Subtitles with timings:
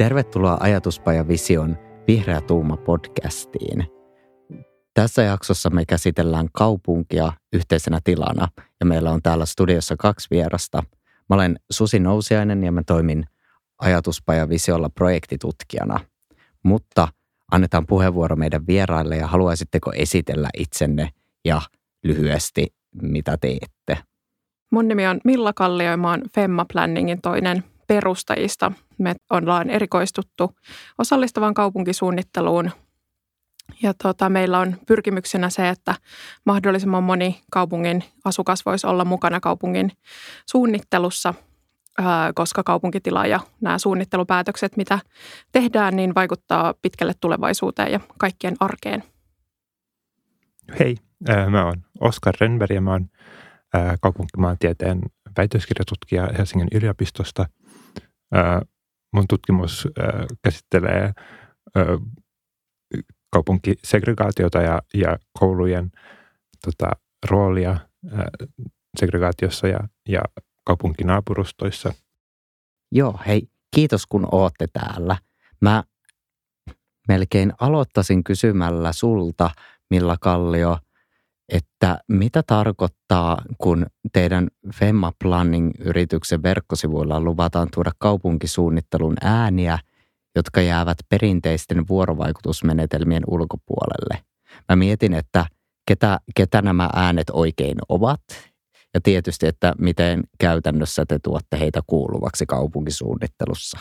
[0.00, 1.76] Tervetuloa Ajatuspaja Vision
[2.06, 3.86] Vihreä tuuma podcastiin.
[4.94, 8.48] Tässä jaksossa me käsitellään kaupunkia yhteisenä tilana
[8.80, 10.82] ja meillä on täällä studiossa kaksi vierasta.
[11.30, 13.24] Mä olen Susi Nousiainen ja mä toimin
[13.78, 16.00] Ajatuspaja Visiolla projektitutkijana.
[16.62, 17.08] Mutta
[17.50, 21.10] annetaan puheenvuoro meidän vieraille ja haluaisitteko esitellä itsenne
[21.44, 21.62] ja
[22.04, 22.66] lyhyesti
[23.02, 23.98] mitä teette?
[24.70, 28.72] Mun nimi on Milla Kallio ja mä oon Femma Planningin toinen perustajista.
[29.00, 30.50] Me ollaan erikoistuttu
[30.98, 32.70] osallistavan kaupunkisuunnitteluun
[33.82, 35.94] ja tota, meillä on pyrkimyksenä se, että
[36.46, 39.92] mahdollisimman moni kaupungin asukas voisi olla mukana kaupungin
[40.46, 41.34] suunnittelussa,
[42.34, 44.98] koska kaupunkitila ja nämä suunnittelupäätökset, mitä
[45.52, 49.04] tehdään, niin vaikuttaa pitkälle tulevaisuuteen ja kaikkien arkeen.
[50.78, 50.96] Hei,
[51.50, 53.08] mä oon Oskar Renberg ja mä oon
[54.00, 55.00] kaupunkimaantieteen
[55.36, 57.46] väitöskirjatutkija Helsingin yliopistosta.
[59.12, 59.88] Mun tutkimus
[60.42, 61.12] käsittelee
[63.32, 65.90] kaupunkisegregaatiota ja, ja koulujen
[66.64, 66.90] tota,
[67.30, 67.76] roolia
[68.98, 70.20] segregaatiossa ja, ja
[70.64, 71.92] kaupunkinaapurustoissa.
[72.92, 75.16] Joo, hei, kiitos kun ootte täällä.
[75.60, 75.84] Mä
[77.08, 79.50] melkein aloittaisin kysymällä sulta,
[79.90, 80.78] Milla Kallio–
[81.50, 89.78] että mitä tarkoittaa, kun teidän Femma Planning-yrityksen verkkosivuilla luvataan tuoda kaupunkisuunnittelun ääniä,
[90.36, 94.24] jotka jäävät perinteisten vuorovaikutusmenetelmien ulkopuolelle.
[94.68, 95.46] Mä mietin, että
[95.86, 98.20] ketä, ketä nämä äänet oikein ovat
[98.94, 103.78] ja tietysti, että miten käytännössä te tuotte heitä kuuluvaksi kaupunkisuunnittelussa.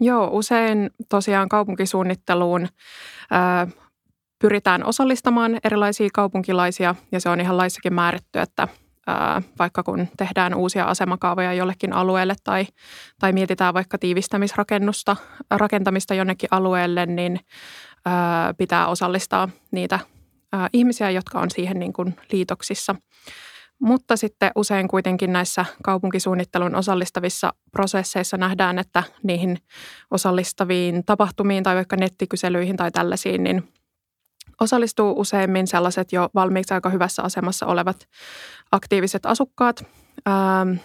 [0.00, 2.68] Joo, usein tosiaan kaupunkisuunnitteluun
[4.44, 8.68] pyritään osallistamaan erilaisia kaupunkilaisia ja se on ihan laissakin määrätty, että
[9.58, 12.66] vaikka kun tehdään uusia asemakaavoja jollekin alueelle tai,
[13.20, 15.16] tai mietitään vaikka tiivistämisrakennusta,
[15.50, 17.40] rakentamista jonnekin alueelle, niin
[18.58, 19.98] pitää osallistaa niitä
[20.72, 22.94] ihmisiä, jotka on siihen niin kuin liitoksissa.
[23.78, 29.58] Mutta sitten usein kuitenkin näissä kaupunkisuunnittelun osallistavissa prosesseissa nähdään, että niihin
[30.10, 33.68] osallistaviin tapahtumiin tai vaikka nettikyselyihin tai tällaisiin, niin
[34.60, 38.08] osallistuu useimmin sellaiset jo valmiiksi aika hyvässä asemassa olevat
[38.72, 39.84] aktiiviset asukkaat.
[40.28, 40.76] Ähm,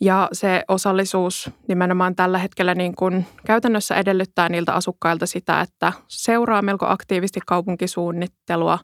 [0.00, 6.62] ja se osallisuus nimenomaan tällä hetkellä niin kuin käytännössä edellyttää niiltä asukkailta sitä, että seuraa
[6.62, 8.78] melko aktiivisesti kaupunkisuunnittelua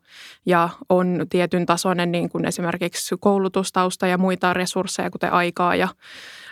[0.46, 5.88] ja on tietyn tasoinen niin kuin esimerkiksi koulutustausta ja muita resursseja, kuten aikaa ja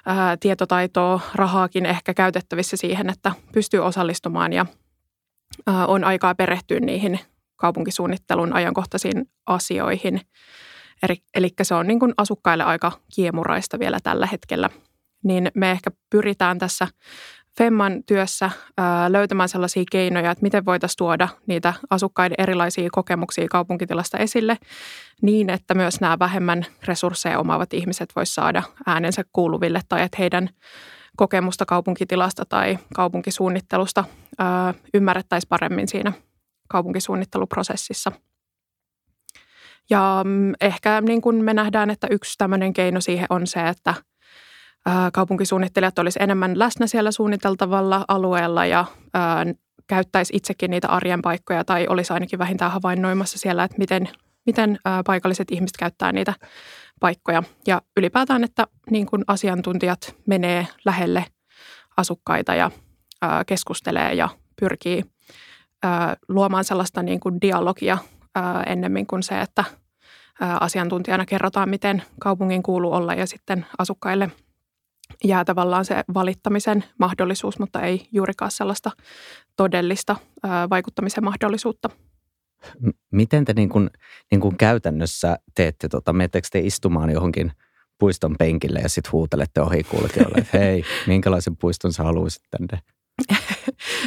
[0.07, 4.67] ää, tietotaitoa, rahaakin ehkä käytettävissä siihen, että pystyy osallistumaan ja
[5.67, 7.21] on aikaa perehtyä niihin
[7.57, 10.21] kaupunkisuunnittelun ajankohtaisiin asioihin.
[11.35, 14.71] Eli se on niin kuin asukkaille aika kiemuraista vielä tällä hetkellä.
[15.25, 16.89] Niin me ehkä pyritään tässä
[17.59, 18.51] Femman työssä
[19.09, 24.59] löytämään sellaisia keinoja, että miten voitaisiin tuoda niitä asukkaiden erilaisia kokemuksia kaupunkitilasta esille
[25.23, 30.51] niin, että myös nämä vähemmän resursseja omaavat ihmiset voisivat saada äänensä kuuluville tai että heidän
[31.19, 34.05] kokemusta kaupunkitilasta tai kaupunkisuunnittelusta
[34.95, 36.13] ymmärrettäisiin paremmin siinä
[36.69, 38.13] kaupunkisuunnitteluprosessissa.
[39.91, 43.95] Ja mm, ehkä niin kuin me nähdään, että yksi tämmöinen keino siihen on se, että
[45.13, 48.85] kaupunkisuunnittelijat olisi enemmän läsnä siellä suunniteltavalla alueella ja
[49.87, 54.09] käyttäisi itsekin niitä arjen paikkoja tai olisi ainakin vähintään havainnoimassa siellä, että miten,
[54.47, 56.35] miten paikalliset ihmiset käyttää niitä
[57.01, 57.43] paikkoja.
[57.67, 61.25] Ja ylipäätään, että niin kuin asiantuntijat menee lähelle
[61.97, 62.71] asukkaita ja
[63.23, 64.29] ää, keskustelee ja
[64.61, 65.05] pyrkii
[65.83, 67.99] ää, luomaan sellaista niin kuin dialogia
[68.35, 69.65] ää, ennemmin kuin se, että
[70.41, 74.31] ää, asiantuntijana kerrotaan, miten kaupungin kuuluu olla ja sitten asukkaille
[75.25, 78.91] jää tavallaan se valittamisen mahdollisuus, mutta ei juurikaan sellaista
[79.57, 81.91] todellista ää, vaikuttamisen mahdollisuutta.
[83.19, 83.91] Miten te niin kuin,
[84.31, 87.53] niin kuin käytännössä teette, tota, menettekö te istumaan johonkin
[87.99, 92.83] puiston penkille ja sitten huutelette ohikulkijoille, että hei, minkälaisen puiston sä haluaisit tänne?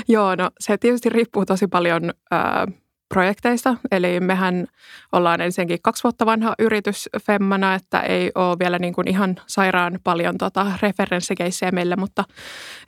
[0.08, 2.68] Joo, no se tietysti riippuu tosi paljon ää,
[3.12, 3.75] projekteista.
[3.92, 4.68] Eli mehän
[5.12, 10.00] ollaan ensinnäkin kaksi vuotta vanha yritys Femmana, että ei ole vielä niin kuin ihan sairaan
[10.04, 12.24] paljon tota referenssikeissejä meille, mutta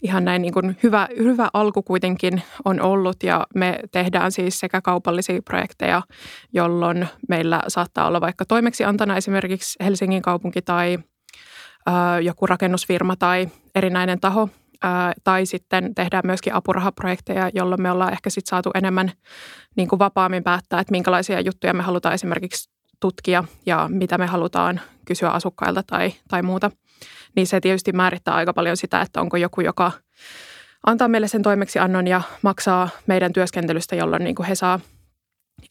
[0.02, 4.82] ihan näin niin kuin hyvä, hyvä alku kuitenkin on ollut ja me tehdään siis sekä
[4.82, 6.02] kaupallisia projekteja,
[6.54, 10.98] jolloin meillä saattaa olla vaikka toimeksiantana esimerkiksi Helsingin kaupunki tai
[12.24, 14.50] joku rakennusfirma tai erinäinen taho–
[15.24, 19.12] tai sitten tehdään myöskin apurahaprojekteja, jolloin me ollaan ehkä sitten saatu enemmän
[19.76, 22.70] niin kuin vapaammin päättää, että minkälaisia juttuja me halutaan esimerkiksi
[23.00, 26.72] tutkia ja mitä me halutaan kysyä asukkailta tai, tai muuta.
[27.36, 29.92] niin se tietysti määrittää aika paljon sitä, että onko joku, joka
[30.86, 34.80] antaa meille sen toimeksiannon ja maksaa meidän työskentelystä, jolloin niin kuin he saa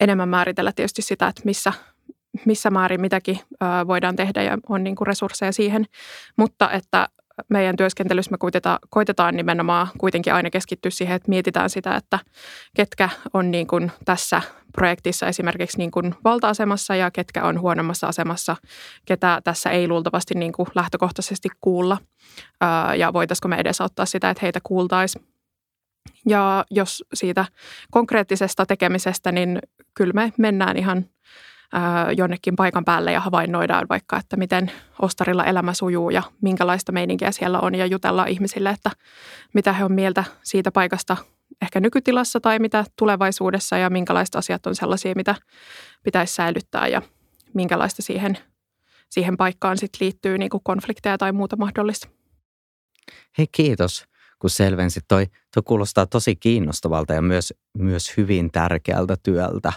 [0.00, 1.72] enemmän määritellä tietysti sitä, että missä,
[2.44, 3.40] missä määrin mitäkin
[3.86, 5.84] voidaan tehdä ja on niin kuin resursseja siihen.
[6.36, 7.08] Mutta että
[7.48, 12.18] meidän työskentelyssä me koitetaan, koitetaan nimenomaan kuitenkin aina keskittyä siihen, että mietitään sitä, että
[12.76, 14.42] ketkä on niin kuin tässä
[14.72, 18.56] projektissa esimerkiksi niin kuin valta-asemassa ja ketkä on huonommassa asemassa,
[19.06, 21.98] ketä tässä ei luultavasti niin kuin lähtökohtaisesti kuulla
[22.96, 25.24] ja voitaisiko me edesauttaa sitä, että heitä kuultaisiin.
[26.28, 27.44] Ja jos siitä
[27.90, 29.58] konkreettisesta tekemisestä, niin
[29.94, 31.06] kyllä me mennään ihan
[32.16, 34.72] jonnekin paikan päälle ja havainnoidaan vaikka, että miten
[35.02, 38.90] ostarilla elämä sujuu ja minkälaista meininkiä siellä on ja jutellaan ihmisille, että
[39.54, 41.16] mitä he on mieltä siitä paikasta
[41.62, 45.34] ehkä nykytilassa tai mitä tulevaisuudessa ja minkälaiset asiat on sellaisia, mitä
[46.02, 47.02] pitäisi säilyttää ja
[47.54, 48.38] minkälaista siihen,
[49.10, 52.08] siihen paikkaan sit liittyy niin kuin konflikteja tai muuta mahdollista.
[53.38, 54.04] Hei kiitos,
[54.38, 55.04] kun selvensit.
[55.08, 59.72] Toi, toi kuulostaa tosi kiinnostavalta ja myös, myös hyvin tärkeältä työltä.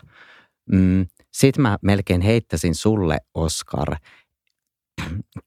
[0.72, 3.96] Mm, sitten mä melkein heittäisin sulle, Oskar,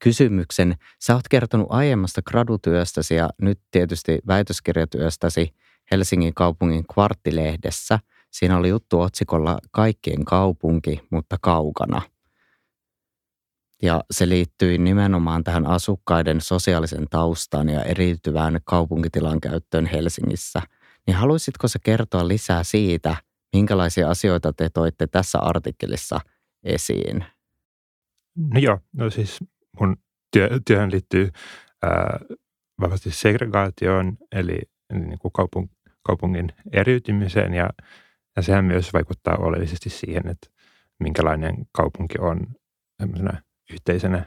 [0.05, 0.76] kysymyksen.
[1.00, 5.55] Sä oot kertonut aiemmasta gradutyöstäsi ja nyt tietysti väitöskirjatyöstäsi
[5.90, 7.99] Helsingin kaupungin kvarttilehdessä.
[8.31, 12.02] Siinä oli juttu otsikolla Kaikkien kaupunki, mutta kaukana.
[13.82, 20.62] Ja se liittyi nimenomaan tähän asukkaiden sosiaalisen taustaan ja eriytyvään kaupunkitilan käyttöön Helsingissä.
[21.06, 23.17] Niin haluaisitko se kertoa lisää siitä–
[23.53, 26.21] Minkälaisia asioita te toitte tässä artikkelissa
[26.62, 27.25] esiin?
[28.37, 29.39] No joo, no siis
[29.81, 29.97] mun
[30.33, 31.31] työ, työhön liittyy
[32.81, 34.59] vahvasti segregaatioon, eli,
[34.91, 35.69] eli niin kuin kaupung,
[36.03, 37.71] kaupungin eriytymiseen, ja,
[38.37, 40.50] ja sehän myös vaikuttaa oleellisesti siihen, että
[41.00, 42.47] minkälainen kaupunki on
[43.73, 44.25] yhteisenä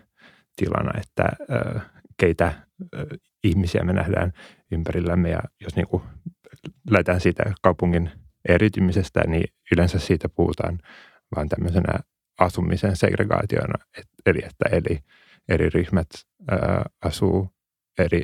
[0.56, 3.06] tilana, että ää, keitä ää,
[3.44, 4.34] ihmisiä me nähdään
[4.72, 6.04] ympärillämme, ja jos niin kuin
[6.90, 8.12] lähdetään siitä kaupungin
[8.50, 10.80] eritymisestä, niin yleensä siitä puhutaan
[11.36, 12.00] vain tämmöisenä
[12.40, 15.00] asumisen segregaationa, et, eli että eli
[15.50, 16.10] eri ryhmät
[16.52, 17.50] ää, asuu
[18.00, 18.22] eri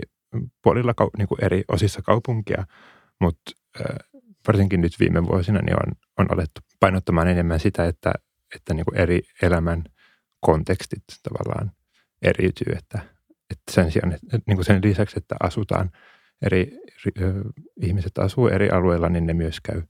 [0.64, 2.66] puolilla, niin kuin eri osissa kaupunkia,
[3.22, 3.52] mutta
[4.48, 8.14] varsinkin nyt viime vuosina niin on, on alettu painottamaan enemmän sitä, että,
[8.56, 9.84] että niin kuin eri elämän
[10.40, 11.72] kontekstit tavallaan
[12.22, 13.00] eriytyy, että,
[13.50, 15.92] että sen sijaan, että, niin kuin sen lisäksi, että asutaan
[16.46, 16.72] eri,
[17.82, 19.82] ihmiset asuu eri alueilla, niin ne myös käy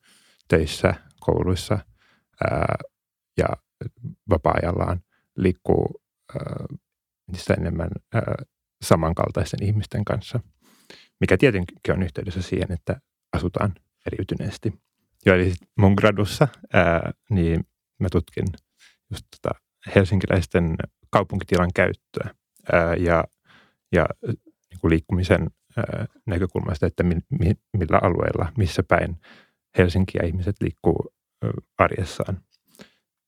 [0.48, 1.80] töissä, kouluissa
[2.50, 2.76] ää,
[3.38, 3.48] ja
[4.30, 5.02] vapaa-ajallaan
[5.38, 6.02] liikkuu
[6.40, 6.66] ää,
[7.58, 8.36] enemmän ää,
[8.82, 10.40] samankaltaisten ihmisten kanssa,
[11.20, 13.02] mikä tietenkin on yhteydessä siihen, että
[13.34, 13.74] asutaan
[14.08, 14.74] eriytyneesti.
[15.26, 17.66] Jo, eli mun gradussa ää, niin
[18.00, 18.46] mä tutkin
[19.12, 19.60] just tota
[19.96, 20.76] helsinkiläisten
[21.10, 22.36] kaupunkitilan käyttöä
[22.74, 23.24] ää, ja,
[23.92, 24.06] ja
[24.70, 29.18] niin kuin liikkumisen ää, näkökulmasta, että mi, mi, millä alueilla, missä päin
[29.78, 31.14] Helsinkiä ihmiset liikkuu
[31.78, 32.42] arjessaan.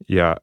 [0.09, 0.35] Ja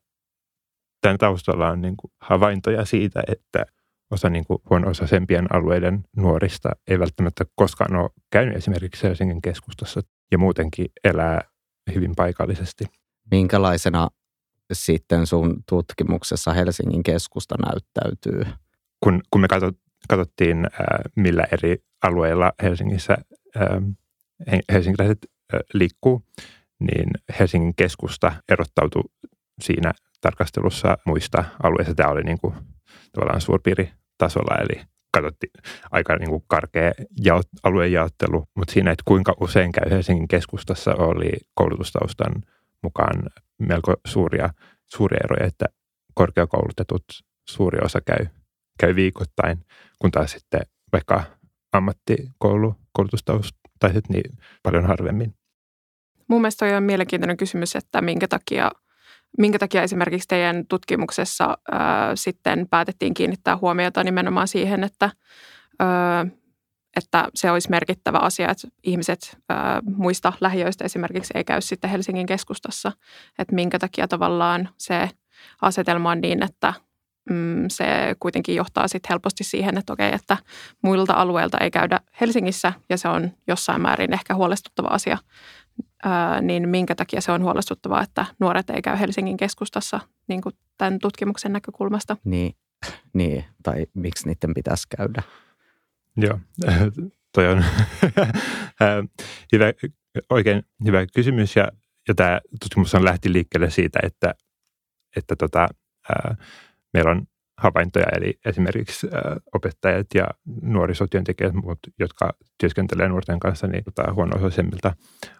[1.00, 3.66] tämän taustalla on niin kuin havaintoja siitä, että
[4.10, 10.00] osa niin kuin huono-osaisempien alueiden nuorista ei välttämättä koskaan ole käynyt esimerkiksi Helsingin keskustassa
[10.32, 11.40] ja muutenkin elää
[11.94, 12.84] hyvin paikallisesti.
[13.30, 14.08] Minkälaisena
[14.72, 18.52] sitten sun tutkimuksessa Helsingin keskusta näyttäytyy?
[19.00, 19.48] Kun, kun me
[20.08, 20.66] katsottiin,
[21.16, 23.16] millä eri alueilla Helsingissä
[24.72, 25.18] helsinkiläiset
[25.74, 26.22] liikkuu,
[26.80, 29.02] niin Helsingin keskusta erottautui
[29.60, 31.94] siinä tarkastelussa muista alueista.
[31.94, 32.54] Tämä oli niin kuin
[33.12, 35.52] tavallaan suurpiiritasolla, eli katsottiin
[35.90, 36.92] aika niin kuin karkea
[37.24, 42.32] jaot, aluejaottelu, mutta siinä, että kuinka usein käy Helsingin keskustassa, oli koulutustaustan
[42.82, 43.22] mukaan
[43.58, 44.50] melko suuria,
[44.86, 45.66] suuria eroja, että
[46.14, 47.04] korkeakoulutetut
[47.48, 48.26] suuri osa käy,
[48.80, 49.64] käy viikoittain,
[49.98, 50.60] kun taas sitten
[50.92, 51.24] vaikka
[51.72, 52.74] ammattikoulu,
[53.80, 55.34] koulutustaustaiset, niin paljon harvemmin.
[56.28, 58.70] Mun mielestä on mielenkiintoinen kysymys, että minkä takia,
[59.38, 65.10] minkä takia esimerkiksi teidän tutkimuksessa ää, sitten päätettiin kiinnittää huomiota nimenomaan siihen, että,
[65.78, 66.26] ää,
[66.96, 72.26] että se olisi merkittävä asia, että ihmiset ää, muista lähiöistä esimerkiksi ei käy sitten Helsingin
[72.26, 72.92] keskustassa.
[73.38, 75.10] Että minkä takia tavallaan se
[75.62, 76.74] asetelma on niin, että
[77.30, 77.86] mm, se
[78.20, 80.36] kuitenkin johtaa sitten helposti siihen, että okei, että
[80.82, 85.18] muilta alueilta ei käydä Helsingissä ja se on jossain määrin ehkä huolestuttava asia
[86.04, 90.54] ää, niin minkä takia se on huolestuttavaa, että nuoret ei käy Helsingin keskustassa niin kuin
[90.78, 92.16] tämän tutkimuksen näkökulmasta.
[92.24, 92.56] Niin,
[93.12, 95.22] niin, tai miksi niiden pitäisi käydä?
[96.16, 96.40] Joo,
[97.34, 97.64] toi on
[99.52, 99.66] hyvä,
[100.30, 101.68] oikein hyvä kysymys ja,
[102.08, 104.34] ja tämä tutkimus on lähti liikkeelle siitä, että,
[105.16, 105.68] että tota,
[106.08, 106.36] ää,
[106.94, 107.26] meillä on
[107.58, 109.06] havaintoja, eli esimerkiksi
[109.54, 110.26] opettajat ja
[110.62, 111.52] nuorisotyöntekijät,
[111.98, 114.94] jotka työskentelee nuorten kanssa niin tota, huono-osaisemmilta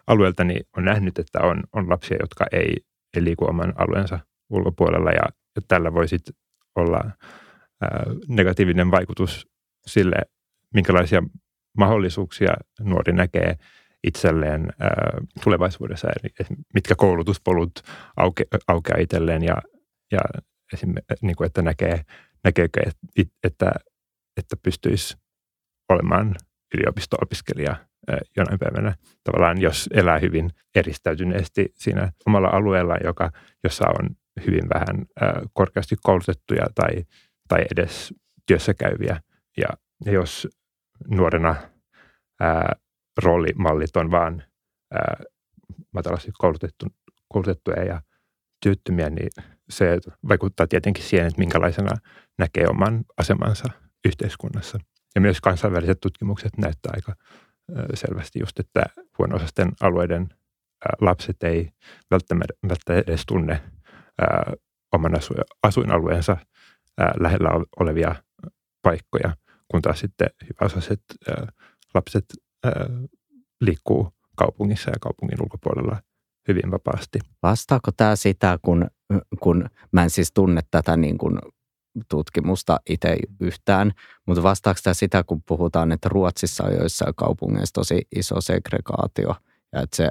[0.07, 2.77] alueilta, niin on nähnyt, että on, on lapsia, jotka ei,
[3.15, 5.11] ei liiku oman alueensa ulkopuolella.
[5.11, 5.23] Ja,
[5.55, 6.35] ja tällä voi sitten
[6.75, 7.01] olla
[7.81, 9.47] ää, negatiivinen vaikutus
[9.87, 10.15] sille,
[10.73, 11.23] minkälaisia
[11.77, 13.55] mahdollisuuksia nuori näkee
[14.03, 14.89] itselleen ää,
[15.43, 17.71] tulevaisuudessa, eli mitkä koulutuspolut
[18.17, 19.61] auke, aukeaa itselleen ja,
[20.11, 20.19] ja
[21.21, 22.01] niin kuin, että näkee,
[22.43, 22.81] näkeekö,
[23.43, 23.71] että,
[24.37, 25.17] että pystyisi
[25.89, 26.35] olemaan
[26.75, 27.75] yliopisto-opiskelija
[28.37, 28.95] jonain päivänä.
[29.23, 33.31] Tavallaan jos elää hyvin eristäytyneesti siinä omalla alueella, joka,
[33.63, 34.09] jossa on
[34.45, 35.05] hyvin vähän
[35.53, 37.05] korkeasti koulutettuja tai,
[37.47, 38.13] tai edes
[38.45, 39.21] työssä käyviä.
[39.57, 39.67] Ja,
[40.05, 40.47] jos
[41.07, 41.55] nuorena
[42.39, 42.75] ää,
[43.23, 44.43] roolimallit on vaan
[44.93, 45.23] ää,
[45.93, 46.85] matalasti koulutettu,
[47.33, 48.01] koulutettuja ja
[48.59, 49.29] työttömiä, niin
[49.69, 49.99] se
[50.29, 51.97] vaikuttaa tietenkin siihen, että minkälaisena
[52.37, 53.69] näkee oman asemansa
[54.05, 54.79] yhteiskunnassa.
[55.15, 57.15] Ja myös kansainväliset tutkimukset näyttää aika
[57.93, 58.83] selvästi just, että
[59.17, 59.39] huono
[59.81, 60.29] alueiden
[61.01, 61.69] lapset ei
[62.11, 63.61] välttämättä edes tunne
[64.93, 65.11] oman
[65.63, 66.37] asuinalueensa
[67.19, 67.49] lähellä
[67.79, 68.15] olevia
[68.81, 69.35] paikkoja,
[69.71, 71.01] kun taas sitten hyväosaiset
[71.93, 72.25] lapset
[73.61, 76.01] liikkuu kaupungissa ja kaupungin ulkopuolella
[76.47, 77.19] hyvin vapaasti.
[77.43, 78.87] Vastaako tämä sitä, kun,
[79.39, 81.39] kun mä en siis tunne tätä niin kuin
[82.09, 83.91] tutkimusta itse yhtään,
[84.25, 89.35] mutta vastaako tämä sitä, kun puhutaan, että Ruotsissa on joissain kaupungeissa tosi iso segregaatio
[89.73, 90.09] ja että se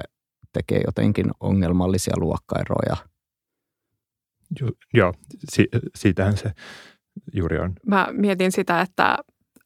[0.53, 2.97] tekee jotenkin ongelmallisia luokkaeroja?
[4.61, 5.13] Jo, joo,
[5.49, 6.51] si, siitähän se
[7.33, 7.73] juuri on.
[7.85, 9.17] Mä mietin sitä, että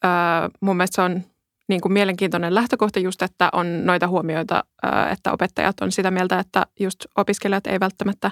[0.06, 1.24] äh, mun mielestä se on
[1.72, 4.64] niin kuin mielenkiintoinen lähtökohta just, että on noita huomioita,
[5.12, 8.32] että opettajat on sitä mieltä, että just opiskelijat ei välttämättä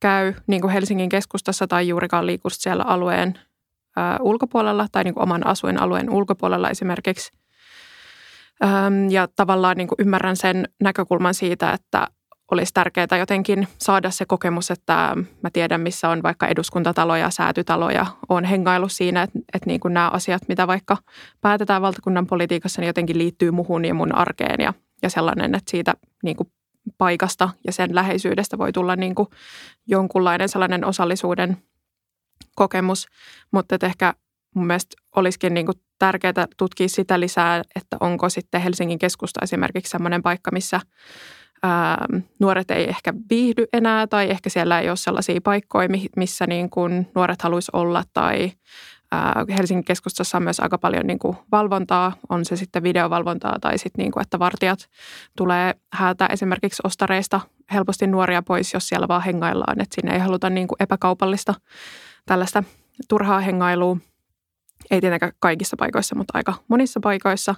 [0.00, 3.34] käy niin kuin Helsingin keskustassa tai juurikaan liiku siellä alueen
[4.20, 7.32] ulkopuolella tai niin kuin oman asuinalueen ulkopuolella esimerkiksi.
[9.10, 12.06] Ja tavallaan niin kuin ymmärrän sen näkökulman siitä, että
[12.50, 18.06] olisi tärkeää jotenkin saada se kokemus, että mä tiedän, missä on vaikka eduskuntataloja, säätytaloja.
[18.28, 20.96] Olen hengailu siinä, että, että niin kuin nämä asiat, mitä vaikka
[21.40, 25.94] päätetään valtakunnan politiikassa, niin jotenkin liittyy muhun ja mun arkeen ja, ja sellainen, että siitä
[26.22, 26.52] niin kuin
[26.98, 29.28] paikasta ja sen läheisyydestä voi tulla niin kuin
[29.86, 31.56] jonkunlainen sellainen osallisuuden
[32.56, 33.06] kokemus.
[33.50, 34.14] Mutta että ehkä
[34.54, 39.90] mun mielestä olisikin niin kuin tärkeää tutkia sitä lisää, että onko sitten Helsingin keskusta esimerkiksi
[39.90, 40.80] sellainen paikka, missä–
[41.62, 42.06] ää,
[42.38, 47.08] nuoret ei ehkä viihdy enää tai ehkä siellä ei ole sellaisia paikkoja, missä niin kuin
[47.14, 48.52] nuoret haluaisi olla tai
[49.12, 53.78] ää, Helsingin keskustassa on myös aika paljon niin kuin valvontaa, on se sitten videovalvontaa tai
[53.78, 54.88] sitten niin kuin, että vartijat
[55.36, 57.40] tulee häätä esimerkiksi ostareista
[57.72, 61.54] helposti nuoria pois, jos siellä vaan hengaillaan, että sinne ei haluta niin kuin epäkaupallista
[62.26, 62.64] tällaista
[63.08, 63.96] turhaa hengailua
[64.90, 67.54] ei tietenkään kaikissa paikoissa, mutta aika monissa paikoissa.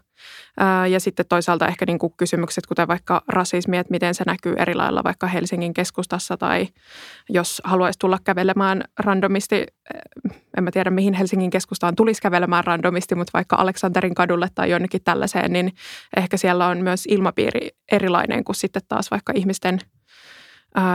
[0.90, 4.74] Ja sitten toisaalta ehkä niin kuin kysymykset, kuten vaikka rasismi, että miten se näkyy eri
[4.74, 6.68] lailla vaikka Helsingin keskustassa tai
[7.28, 9.66] jos haluaisi tulla kävelemään randomisti,
[10.58, 15.02] en mä tiedä mihin Helsingin keskustaan tulisi kävelemään randomisti, mutta vaikka Aleksanterin kadulle tai jonnekin
[15.04, 15.72] tällaiseen, niin
[16.16, 19.78] ehkä siellä on myös ilmapiiri erilainen kuin sitten taas vaikka ihmisten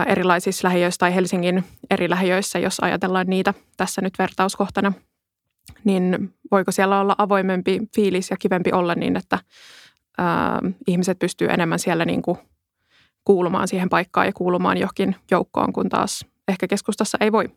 [0.06, 4.92] erilaisissa lähiöissä tai Helsingin eri lähiöissä, jos ajatellaan niitä tässä nyt vertauskohtana–
[5.84, 9.38] niin voiko siellä olla avoimempi fiilis ja kivempi olla niin, että
[10.18, 12.38] ää, ihmiset pystyy enemmän siellä niin kuin
[13.24, 17.48] kuulumaan siihen paikkaan ja kuulumaan johonkin joukkoon, kun taas ehkä keskustassa ei voi.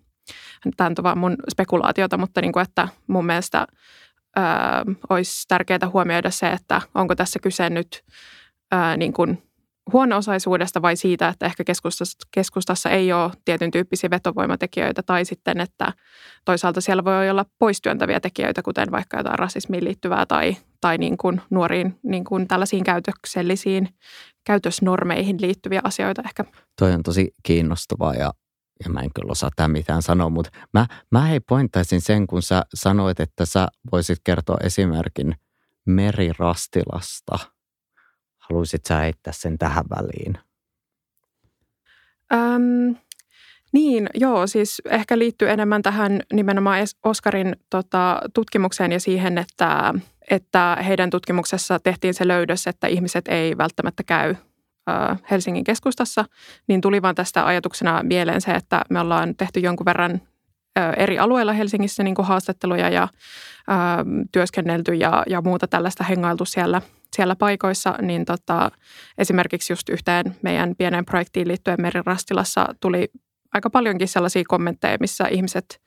[0.78, 3.68] Tämä on vaan mun spekulaatiota, mutta niin kuin, että mun mielestä
[4.36, 8.04] ää, olisi tärkeää huomioida se, että onko tässä kyse nyt
[8.72, 9.49] ää, niin kuin
[9.94, 15.94] huono-osaisuudesta vai siitä, että ehkä keskustassa, keskustassa ei ole tietyn tyyppisiä vetovoimatekijöitä tai sitten, että
[16.46, 21.42] toisaalta siellä voi olla poistyöntäviä tekijöitä, kuten vaikka jotain rasismiin liittyvää tai, tai niin kuin
[21.50, 23.90] nuoriin niin kuin tällaisiin käytöksellisiin
[24.46, 26.46] käytösnormeihin liittyviä asioita ehkä.
[26.80, 28.34] Toi on tosi kiinnostavaa ja,
[28.84, 32.42] ja mä en kyllä osaa tämän mitään sanoa, mutta mä, mä hei pointtaisin sen, kun
[32.42, 35.36] sä sanoit, että sä voisit kertoa esimerkin
[35.86, 37.40] merirastilasta–
[38.50, 40.38] Haluaisit sä heittää sen tähän väliin?
[42.34, 42.96] Öm,
[43.72, 49.94] niin, joo, siis ehkä liittyy enemmän tähän nimenomaan Oskarin tota, tutkimukseen ja siihen, että,
[50.30, 54.36] että heidän tutkimuksessa tehtiin se löydös, että ihmiset ei välttämättä käy
[55.32, 56.26] Helsingin keskustassa,
[56.68, 60.22] niin tuli vaan tästä ajatuksena mieleen se, että me ollaan tehty jonkun verran
[60.98, 63.76] eri alueilla Helsingissä niin haastatteluja ja ö,
[64.32, 66.82] työskennelty ja, ja muuta tällaista hengailtu siellä,
[67.16, 68.72] siellä paikoissa, niin tota,
[69.18, 73.12] esimerkiksi just yhteen meidän pieneen projektiin liittyen Merirastilassa tuli
[73.54, 75.82] aika paljonkin sellaisia kommentteja, missä ihmiset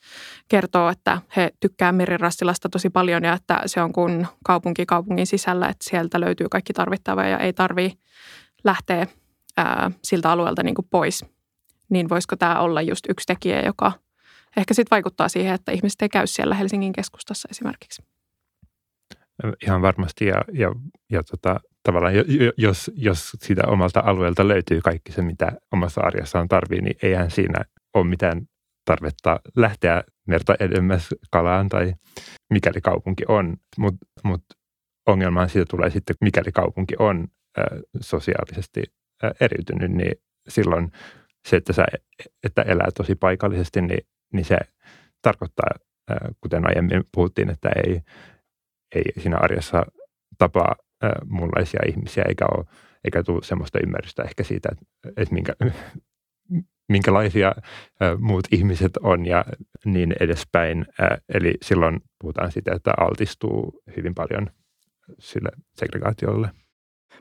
[0.48, 5.68] kertoo, että he tykkää Merirastilasta tosi paljon ja että se on kuin kaupunki kaupungin sisällä,
[5.68, 7.98] että sieltä löytyy kaikki tarvittava ja ei tarvitse
[8.64, 9.06] lähteä
[9.56, 11.24] ää, siltä alueelta niin kuin pois.
[11.88, 13.92] Niin voisiko tämä olla just yksi tekijä, joka
[14.56, 18.02] ehkä sitten vaikuttaa siihen, että ihmiset ei käy siellä Helsingin keskustassa esimerkiksi?
[19.64, 20.72] Ihan varmasti ja, ja,
[21.10, 22.14] ja tota, tavallaan
[22.56, 27.64] jos, jos siitä omalta alueelta löytyy kaikki se, mitä omassa arjessaan tarvii, niin eihän siinä
[27.94, 28.42] ole mitään
[28.84, 31.94] tarvetta lähteä merta edemmäs kalaan tai
[32.50, 33.56] mikäli kaupunki on.
[33.78, 34.44] Mutta mut
[35.06, 37.62] ongelmaan siitä tulee sitten, mikäli kaupunki on ä,
[38.00, 38.82] sosiaalisesti
[39.24, 40.14] ä, eriytynyt, niin
[40.48, 40.92] silloin
[41.48, 41.84] se, että, sä,
[42.44, 44.58] että elää tosi paikallisesti, niin, niin se
[45.22, 45.70] tarkoittaa,
[46.10, 48.00] ä, kuten aiemmin puhuttiin, että ei,
[48.94, 49.86] ei siinä arjessa
[50.38, 50.76] tapaa
[51.24, 52.64] muunlaisia ihmisiä, eikä, ole,
[53.04, 54.84] eikä tule semmoista ymmärrystä ehkä siitä, että,
[55.16, 55.52] että minkä,
[56.92, 57.52] minkälaisia
[58.18, 59.44] muut ihmiset on ja
[59.84, 60.86] niin edespäin.
[61.34, 64.50] Eli silloin puhutaan siitä, että altistuu hyvin paljon
[65.18, 66.50] sille segregaatiolle.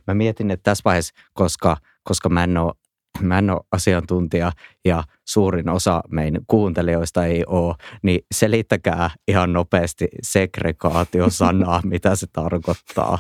[0.07, 2.73] Mä mietin, että tässä vaiheessa, koska, koska mä en ole
[3.19, 4.51] mä en ole asiantuntija
[4.85, 13.19] ja suurin osa meidän kuuntelijoista ei ole, niin selittäkää ihan nopeasti segregaatiosanaa, mitä se tarkoittaa.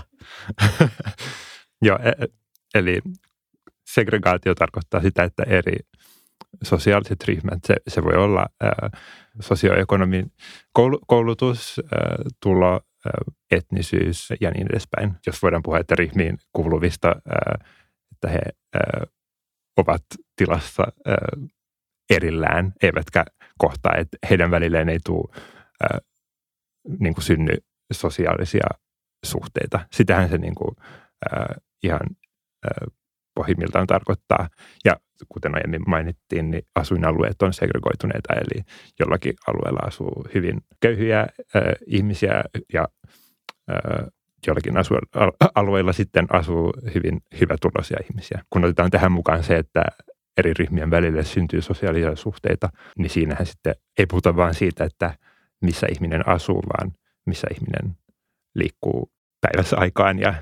[1.85, 2.27] Joo, e, e,
[2.75, 3.01] eli
[3.85, 5.77] segregaatio tarkoittaa sitä, että eri
[6.63, 8.89] sosiaaliset ryhmät, se, se voi olla ää,
[9.39, 10.31] sosioekonomin
[11.07, 12.81] koulutus, ää, tulo,
[13.51, 15.13] etnisyys ja niin edespäin.
[15.27, 17.65] Jos voidaan puhua, että ryhmiin kuuluvista, ää,
[18.11, 18.41] että he
[19.77, 20.03] ovat
[20.35, 21.15] tilassa ää,
[22.09, 23.25] erillään, eivätkä
[23.57, 25.35] kohtaa, että heidän välilleen ei tule
[25.83, 25.99] ää,
[26.99, 27.57] niin kuin synny
[27.93, 28.67] sosiaalisia
[29.25, 29.79] suhteita.
[29.91, 30.75] Sitähän se niin kuin,
[31.31, 32.01] ää, ihan
[32.65, 32.87] ää,
[33.35, 34.49] pohjimmiltaan tarkoittaa.
[34.85, 34.95] Ja
[35.29, 38.63] kuten aiemmin mainittiin, niin asuinalueet on segregoituneita, eli
[38.99, 41.27] jollakin alueella asuu hyvin köyhiä ää,
[41.87, 42.87] ihmisiä ja
[44.47, 44.73] ää, jollakin
[45.55, 48.43] alueilla sitten asuu hyvin hyvätuloisia ihmisiä.
[48.49, 49.83] Kun otetaan tähän mukaan se, että
[50.37, 55.13] eri ryhmien välille syntyy sosiaalisia suhteita, niin siinähän sitten ei puhuta vain siitä, että
[55.61, 56.91] missä ihminen asuu, vaan
[57.25, 57.97] missä ihminen
[58.55, 60.33] liikkuu päivässä aikaan ja,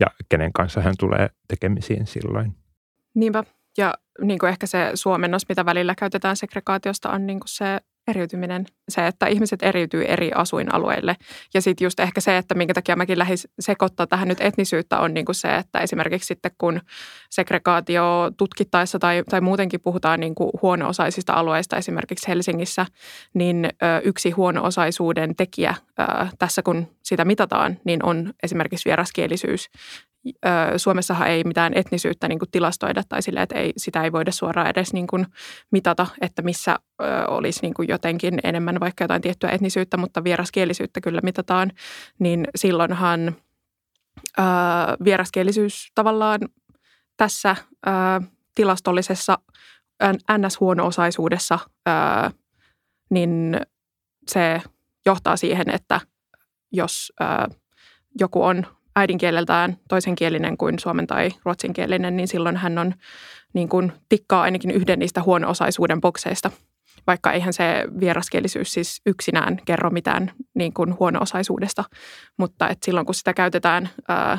[0.00, 2.54] ja kenen kanssa hän tulee tekemisiin silloin.
[3.14, 3.44] Niinpä.
[3.78, 8.66] Ja niin kuin ehkä se suomennos, mitä välillä käytetään segregaatiosta, on niin kuin se eriytyminen,
[8.88, 11.16] se, että ihmiset eriytyy eri asuinalueille.
[11.54, 15.14] Ja sitten just ehkä se, että minkä takia mäkin lähdin sekoittaa tähän nyt etnisyyttä, on
[15.14, 16.80] niin kuin se, että esimerkiksi sitten kun
[17.30, 22.86] segregaatio tutkittaessa tai, tai muutenkin puhutaan niin kuin huono-osaisista alueista esimerkiksi Helsingissä,
[23.34, 23.68] niin
[24.04, 25.74] yksi huono-osaisuuden tekijä
[26.38, 29.70] tässä kun sitä mitataan, niin on esimerkiksi vieraskielisyys.
[30.76, 34.70] Suomessahan ei mitään etnisyyttä niin kuin tilastoida tai sille, että ei, sitä ei voida suoraan
[34.70, 35.26] edes niin kuin
[35.70, 36.78] mitata, että missä
[37.28, 41.72] olisi niin kuin jotenkin enemmän vaikka jotain tiettyä etnisyyttä, mutta vieraskielisyyttä kyllä mitataan,
[42.18, 43.36] niin silloinhan
[44.38, 46.40] ää, vieraskielisyys tavallaan
[47.16, 47.56] tässä
[47.86, 48.20] ää,
[48.54, 49.38] tilastollisessa
[50.38, 51.58] NS-huono-osaisuudessa,
[53.10, 53.60] niin
[54.28, 54.62] se
[55.06, 56.00] johtaa siihen, että
[56.72, 57.48] jos ää,
[58.20, 62.94] joku on äidinkieleltään toisenkielinen kuin suomen tai ruotsinkielinen, niin silloin hän on
[63.52, 66.50] niin kuin tikkaa ainakin yhden niistä huono-osaisuuden bokseista.
[67.06, 71.84] Vaikka eihän se vieraskielisyys siis yksinään kerro mitään niin kuin huono-osaisuudesta,
[72.36, 74.38] mutta et silloin kun sitä käytetään ää,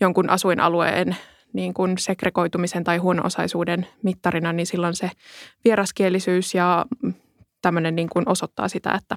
[0.00, 1.16] jonkun asuinalueen
[1.52, 5.10] niin kuin segregoitumisen tai huono-osaisuuden mittarina, niin silloin se
[5.64, 6.86] vieraskielisyys ja
[7.62, 9.16] tämmöinen niin kuin osoittaa sitä, että,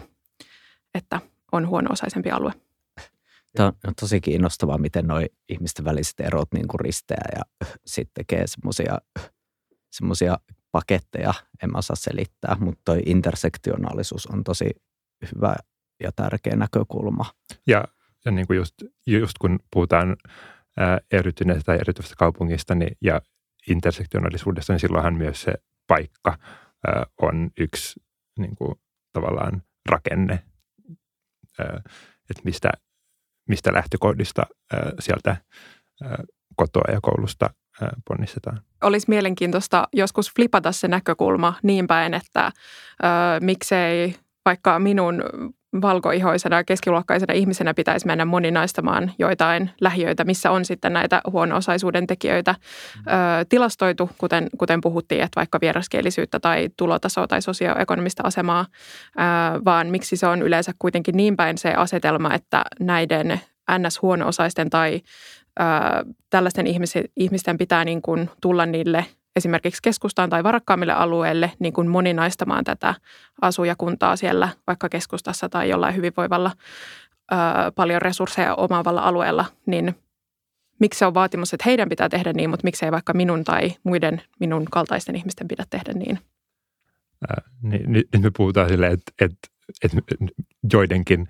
[0.93, 2.53] että on huono-osaisempi alue.
[3.55, 8.43] Tämä on tosi kiinnostavaa, miten nuo ihmisten väliset erot niin kuin risteää ja sitten tekee
[9.91, 10.37] semmoisia
[10.71, 11.33] paketteja,
[11.63, 14.69] en mä osaa selittää, mutta toi intersektionaalisuus on tosi
[15.35, 15.55] hyvä
[16.03, 17.25] ja tärkeä näkökulma.
[17.67, 17.83] Ja,
[18.25, 18.75] ja niin kuin just,
[19.07, 20.17] just kun puhutaan
[21.11, 23.21] eriytyneestä tai erityistä kaupungista niin, ja
[23.69, 25.53] intersektionaalisuudesta, niin silloinhan myös se
[25.87, 26.37] paikka
[26.87, 27.99] ää, on yksi
[28.39, 28.75] niin kuin,
[29.13, 30.43] tavallaan rakenne,
[31.59, 31.81] ää,
[32.29, 32.69] että mistä
[33.49, 34.43] mistä lähtökohdista
[34.99, 35.37] sieltä
[36.55, 37.49] kotoa ja koulusta
[38.07, 38.61] ponnistetaan.
[38.83, 42.51] Olisi mielenkiintoista joskus flipata se näkökulma niin päin, että ö,
[43.41, 45.23] miksei vaikka minun
[45.81, 52.55] valkoihoisena keskiluokkaisena ihmisenä pitäisi mennä moninaistamaan joitain lähiöitä, missä on sitten näitä huono-osaisuuden tekijöitä
[52.97, 53.01] ö,
[53.49, 59.21] tilastoitu, kuten, kuten puhuttiin, että vaikka vieraskielisyyttä tai tulotasoa tai sosioekonomista asemaa, ö,
[59.65, 63.41] vaan miksi se on yleensä kuitenkin niin päin se asetelma, että näiden
[63.77, 65.01] NS-huono-osaisten tai
[65.59, 65.63] ö,
[66.29, 66.65] tällaisten
[67.15, 69.05] ihmisten pitää niin kuin tulla niille
[69.39, 72.95] esimerkiksi keskustaan tai varakkaammille alueille niin kuin moninaistamaan tätä
[73.41, 76.51] asujakuntaa siellä vaikka keskustassa tai jollain hyvinvoivalla
[77.31, 77.35] ö,
[77.75, 79.95] paljon resursseja omaavalla alueella, niin
[80.79, 84.21] miksi se on vaatimus, että heidän pitää tehdä niin, mutta miksei vaikka minun tai muiden
[84.39, 86.19] minun kaltaisten ihmisten pidä tehdä niin?
[87.29, 89.47] Ää, niin nyt me puhutaan silleen, että, että,
[89.83, 89.97] että
[90.73, 91.27] joidenkin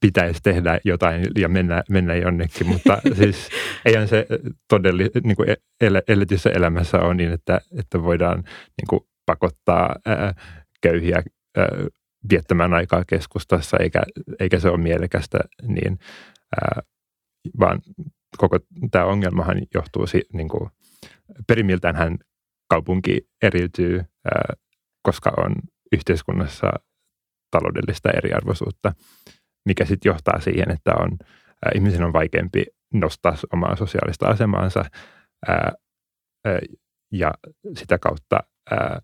[0.00, 3.48] pitäisi tehdä jotain ja mennä, mennä jonnekin, mutta siis
[3.84, 4.26] eihän se
[4.68, 5.48] todelli, niin kuin
[5.80, 10.34] el, eletyssä elämässä on niin, että, että voidaan niin kuin pakottaa ää,
[10.80, 11.22] köyhiä
[11.56, 11.66] ää,
[12.30, 14.02] viettämään aikaa keskustassa, eikä,
[14.40, 15.98] eikä se ole mielekästä, niin,
[16.60, 16.82] ää,
[17.60, 17.80] vaan
[18.36, 18.58] koko
[18.90, 20.70] tämä ongelmahan johtuu, niin kuin,
[21.46, 22.18] perimiltään hän
[22.68, 24.54] kaupunki eriytyy, ää,
[25.02, 25.54] koska on
[25.92, 26.72] yhteiskunnassa
[27.50, 28.92] taloudellista eriarvoisuutta
[29.64, 34.84] mikä sitten johtaa siihen, että on, ää, ihmisen on vaikeampi nostaa omaa sosiaalista asemaansa
[35.48, 35.72] ää,
[36.44, 36.58] ää,
[37.12, 37.34] ja
[37.76, 39.00] sitä kautta ää,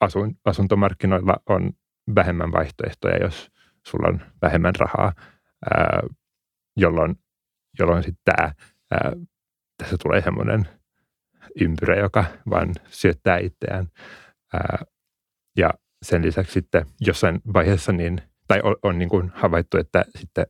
[0.00, 1.72] asun, asuntomarkkinoilla on
[2.14, 3.50] vähemmän vaihtoehtoja, jos
[3.86, 5.12] sulla on vähemmän rahaa,
[5.74, 6.02] ää,
[6.76, 7.16] jolloin,
[7.78, 8.52] jolloin sitten tämä,
[9.76, 10.68] tässä tulee semmoinen
[11.60, 13.88] ympyrä, joka vaan syöttää itseään.
[14.52, 14.84] Ää,
[15.56, 15.70] ja
[16.02, 20.46] sen lisäksi sitten jossain vaiheessa niin tai on, on niin kuin havaittu, että sitten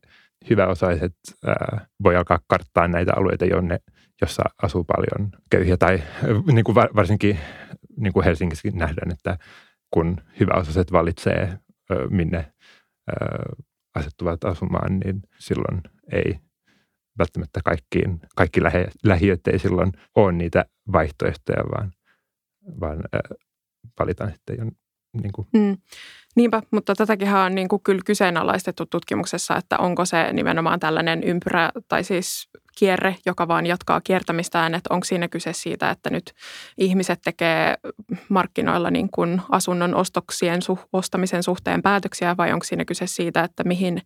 [0.50, 1.14] hyväosaiset
[1.46, 3.78] ää, voi alkaa karttaa näitä alueita, jonne,
[4.20, 5.76] jossa asuu paljon köyhiä.
[5.76, 6.02] Tai
[6.52, 7.38] niin kuin varsinkin
[7.96, 9.38] niin kuin Helsingissäkin nähdään, että
[9.90, 11.58] kun hyväosaiset valitsee,
[12.10, 12.52] minne
[13.94, 15.80] asettuvat asumaan, niin silloin
[16.12, 16.38] ei
[17.18, 21.92] välttämättä kaikkiin, kaikki lähe, lähiöt ei silloin ole niitä vaihtoehtoja, vaan,
[22.80, 22.98] vaan
[23.98, 24.72] valitaan sitten
[25.22, 25.48] niin kuin.
[25.52, 25.76] Mm.
[26.36, 31.70] Niinpä, mutta tätäkin on niin kuin kyllä kyseenalaistettu tutkimuksessa, että onko se nimenomaan tällainen ympyrä
[31.88, 36.32] tai siis kierre, joka vaan jatkaa kiertämistään, että onko siinä kyse siitä, että nyt
[36.78, 37.74] ihmiset tekee
[38.28, 43.64] markkinoilla niin kuin asunnon ostoksien su- ostamisen suhteen päätöksiä vai onko siinä kyse siitä, että
[43.64, 44.02] mihin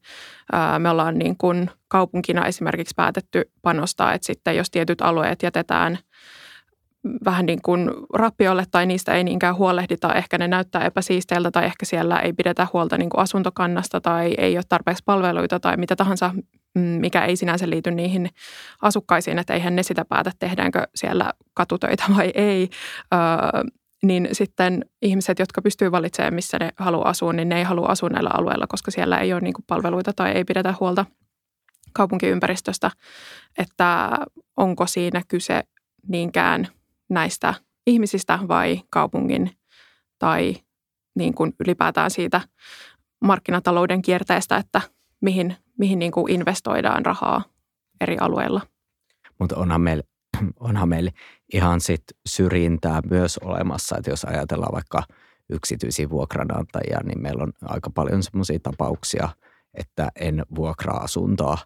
[0.52, 5.98] ää, me ollaan niin kuin kaupunkina esimerkiksi päätetty panostaa, että sitten jos tietyt alueet jätetään–
[7.24, 10.14] vähän niin kuin rappiolle tai niistä ei niinkään huolehdita.
[10.14, 14.56] Ehkä ne näyttää epäsiisteiltä tai ehkä siellä ei pidetä huolta niin kuin asuntokannasta tai ei
[14.56, 16.34] ole tarpeeksi palveluita tai mitä tahansa,
[16.74, 18.28] mm, mikä ei sinänsä liity niihin
[18.82, 22.70] asukkaisiin, että eihän ne sitä päätä, tehdäänkö siellä katutöitä vai ei.
[23.14, 23.20] Öö,
[24.02, 28.08] niin sitten ihmiset, jotka pystyy valitsemaan, missä ne haluaa asua, niin ne ei halua asua
[28.08, 31.06] näillä alueilla, koska siellä ei ole niin kuin palveluita tai ei pidetä huolta
[31.92, 32.90] kaupunkiympäristöstä,
[33.58, 34.10] että
[34.56, 35.62] onko siinä kyse
[36.08, 36.68] niinkään–
[37.12, 37.54] näistä
[37.86, 39.50] ihmisistä vai kaupungin
[40.18, 40.54] tai
[41.14, 42.40] niin kuin ylipäätään siitä
[43.24, 44.80] markkinatalouden kierteestä, että
[45.20, 47.44] mihin, mihin niin kuin investoidaan rahaa
[48.00, 48.60] eri alueilla.
[49.38, 50.02] Mutta onhan meillä,
[50.60, 51.10] onhan meillä
[51.54, 55.02] ihan sit syrjintää myös olemassa, että jos ajatellaan vaikka
[55.50, 59.28] yksityisiä vuokranantajia, niin meillä on aika paljon sellaisia tapauksia,
[59.74, 61.58] että en vuokraa asuntoa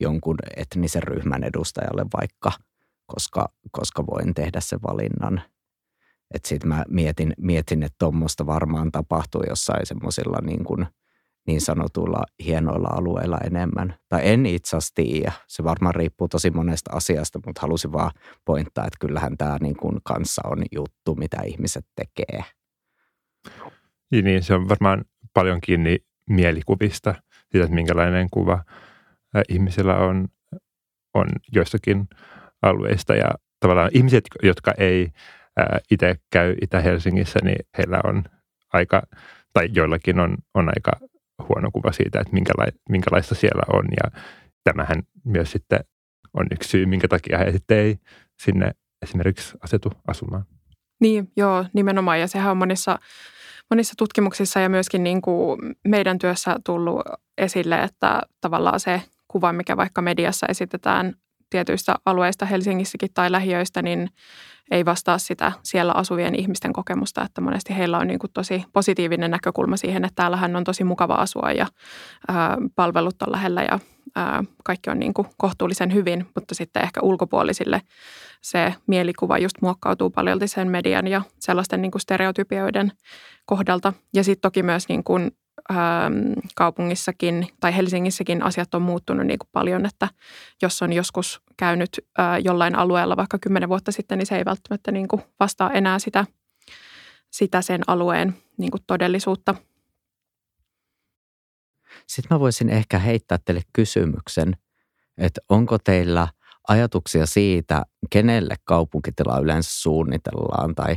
[0.00, 2.52] jonkun etnisen ryhmän edustajalle vaikka–
[3.06, 5.42] koska, koska voin tehdä sen valinnan.
[6.34, 10.64] Että sitten mä mietin, mietin että tuommoista varmaan tapahtuu jossain semmoisilla niin,
[11.46, 13.94] niin sanotuilla hienoilla alueilla enemmän.
[14.08, 15.32] Tai en itse asiassa tiedä.
[15.48, 18.10] Se varmaan riippuu tosi monesta asiasta, mutta halusin vaan
[18.44, 22.44] pointtaa, että kyllähän tämä niin kuin kanssa on juttu, mitä ihmiset tekee.
[24.10, 25.98] Niin, niin, se on varmaan paljon kiinni
[26.30, 27.14] mielikuvista,
[27.50, 28.64] siitä, että minkälainen kuva
[29.48, 30.28] ihmisellä on,
[31.14, 32.08] on joissakin
[32.64, 35.10] alueista ja tavallaan ihmiset, jotka ei
[35.90, 38.24] itse käy Itä-Helsingissä, niin heillä on
[38.72, 39.02] aika,
[39.52, 40.92] tai joillakin on, on aika
[41.48, 44.20] huono kuva siitä, että minkäla- minkälaista siellä on ja
[44.64, 45.80] tämähän myös sitten
[46.34, 47.98] on yksi syy, minkä takia he sitten ei
[48.42, 48.70] sinne
[49.02, 50.44] esimerkiksi asetu asumaan.
[51.00, 52.20] Niin, joo, nimenomaan.
[52.20, 52.98] Ja sehän on monissa,
[53.70, 57.02] monissa tutkimuksissa ja myöskin niin kuin meidän työssä tullut
[57.38, 61.14] esille, että tavallaan se kuva, mikä vaikka mediassa esitetään
[61.50, 64.08] tietyistä alueista Helsingissäkin tai lähiöistä, niin
[64.70, 69.30] ei vastaa sitä siellä asuvien ihmisten kokemusta, että monesti heillä on niin kuin tosi positiivinen
[69.30, 71.66] näkökulma siihen, että täällähän on tosi mukava asua ja
[72.28, 73.78] ää, palvelut on lähellä ja
[74.16, 77.80] ää, kaikki on niin kuin kohtuullisen hyvin, mutta sitten ehkä ulkopuolisille
[78.42, 82.92] se mielikuva just muokkautuu paljolti sen median ja sellaisten niin kuin stereotypioiden
[83.46, 83.92] kohdalta.
[84.14, 85.30] Ja sitten toki myös niin kuin
[86.54, 90.08] kaupungissakin tai Helsingissäkin asiat on muuttunut niin kuin paljon, että
[90.62, 92.06] jos on joskus käynyt
[92.44, 96.26] jollain alueella vaikka kymmenen vuotta sitten, niin se ei välttämättä niin kuin vastaa enää sitä,
[97.30, 99.54] sitä sen alueen niin kuin todellisuutta.
[102.06, 104.56] Sitten mä voisin ehkä heittää teille kysymyksen,
[105.18, 106.28] että onko teillä
[106.68, 110.96] ajatuksia siitä, kenelle kaupunkitila yleensä suunnitellaan tai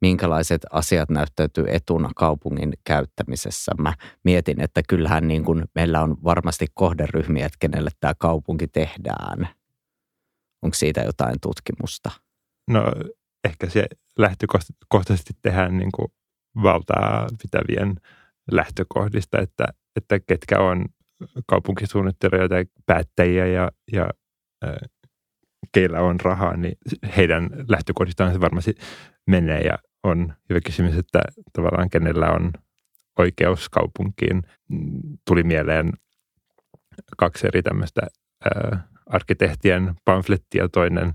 [0.00, 3.72] minkälaiset asiat näyttäytyy etuna kaupungin käyttämisessä.
[3.78, 9.48] Mä mietin, että kyllähän niin kuin meillä on varmasti kohderyhmiä, että kenelle tämä kaupunki tehdään.
[10.62, 12.10] Onko siitä jotain tutkimusta?
[12.70, 12.92] No
[13.44, 13.86] ehkä se
[14.18, 16.08] lähtökohtaisesti tehdään niin kuin
[16.62, 17.94] valtaa pitävien
[18.50, 19.64] lähtökohdista, että,
[19.96, 20.84] että ketkä on
[21.46, 24.10] kaupunkisuunnittelijoita ja päättäjiä ja, ja
[25.72, 26.78] keillä on rahaa, niin
[27.16, 28.74] heidän lähtökohdistaan se varmasti
[29.26, 31.20] menee ja on hyvä kysymys, että
[31.52, 32.52] tavallaan kenellä on
[33.18, 34.42] oikeus kaupunkiin.
[35.28, 35.92] Tuli mieleen
[37.16, 38.02] kaksi eri tämmöistä
[38.46, 41.12] äh, arkkitehtien pamflettia, toinen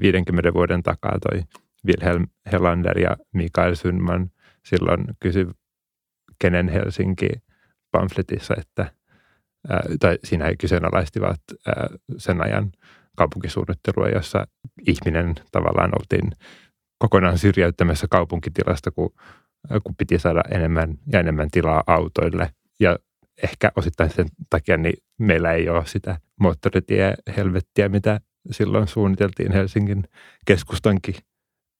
[0.00, 1.42] 50 vuoden takaa toi
[1.86, 4.30] Wilhelm Helander ja Mikael Sundman
[4.64, 5.46] silloin kysyi
[6.38, 7.28] kenen Helsinki
[7.90, 8.92] pamfletissa, että
[9.68, 12.72] ää, tai siinä he kyseenalaistivat ää, sen ajan
[13.16, 14.46] kaupunkisuunnittelua, jossa
[14.86, 16.32] ihminen tavallaan oltiin
[17.00, 19.10] kokonaan syrjäyttämässä kaupunkitilasta, kun,
[19.84, 22.52] kun piti saada enemmän ja enemmän tilaa autoille.
[22.80, 22.98] Ja
[23.42, 30.04] ehkä osittain sen takia niin meillä ei ole sitä moottoritie-helvettiä, mitä silloin suunniteltiin Helsingin
[30.46, 31.14] keskustankin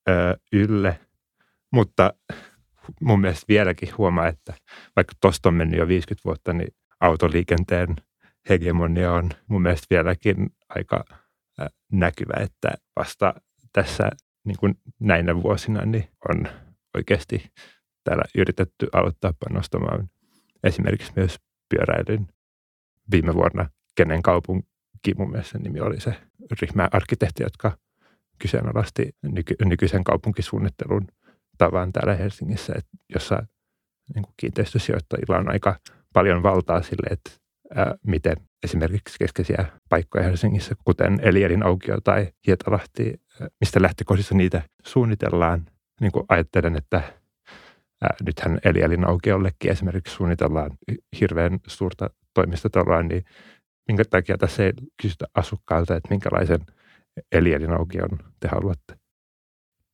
[0.08, 1.00] ö, ylle.
[1.72, 2.12] Mutta
[3.00, 4.54] mun mielestä vieläkin huomaa, että
[4.96, 7.96] vaikka tuosta on mennyt jo 50 vuotta, niin autoliikenteen
[8.48, 11.04] hegemonia on mun mielestä vieläkin aika
[11.92, 13.34] näkyvä, että vasta
[13.72, 14.10] tässä
[14.44, 16.46] niin kuin näinä vuosina niin on
[16.96, 17.52] oikeasti
[18.04, 20.10] täällä yritetty aloittaa panostamaan
[20.64, 21.36] esimerkiksi myös
[21.68, 22.26] pyöräilyn.
[23.10, 26.14] Viime vuonna, kenen kaupunki mun mielestä nimi oli se
[26.62, 27.78] ryhmä arkkitehti, jotka
[28.38, 31.06] kyseenalaisti nyky- nykyisen kaupunkisuunnittelun
[31.58, 33.46] tavan täällä Helsingissä, että jossa
[34.14, 35.76] niin kuin kiinteistösijoittajilla on aika
[36.12, 37.30] paljon valtaa sille, että
[38.06, 43.20] miten esimerkiksi keskeisiä paikkoja Helsingissä, kuten Elierin aukio tai Hietalahti,
[43.60, 45.66] mistä lähtökohdissa niitä suunnitellaan.
[46.00, 47.02] Niin kuin ajattelen, että
[48.26, 50.70] nythän Elielin aukiollekin esimerkiksi suunnitellaan
[51.20, 53.24] hirveän suurta toimistotaloa, niin
[53.88, 56.60] minkä takia tässä ei kysytä asukkailta, että minkälaisen
[57.32, 58.94] Elielin aukion te haluatte?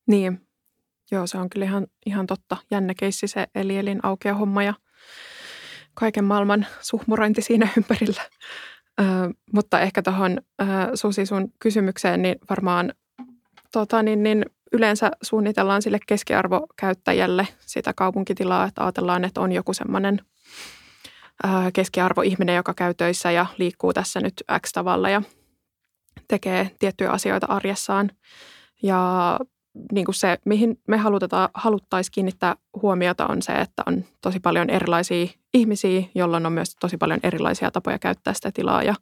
[0.07, 0.47] Niin,
[1.11, 2.57] Joo, se on kyllä ihan, ihan totta.
[2.71, 4.75] Jännä keissi se eli elin aukea homma ja
[5.97, 8.23] kaiken maailman suhmurointi siinä ympärillä.
[9.01, 9.05] Ö,
[9.53, 10.41] mutta ehkä tuohon
[10.95, 12.93] Susi sun kysymykseen, niin varmaan
[13.73, 20.21] tota, niin, niin yleensä suunnitellaan sille keskiarvokäyttäjälle sitä kaupunkitilaa, että ajatellaan, että on joku semmoinen
[21.73, 24.35] keskiarvoihminen, joka käy töissä ja liikkuu tässä nyt
[24.67, 25.23] X tavalla ja
[26.29, 28.11] tekee tiettyjä asioita arjessaan.
[28.83, 29.39] Ja
[29.93, 30.97] niin kuin se, mihin me
[31.55, 36.97] haluttaisiin kiinnittää huomiota on se, että on tosi paljon erilaisia ihmisiä, jolloin on myös tosi
[36.97, 38.95] paljon erilaisia tapoja käyttää sitä tilaa ja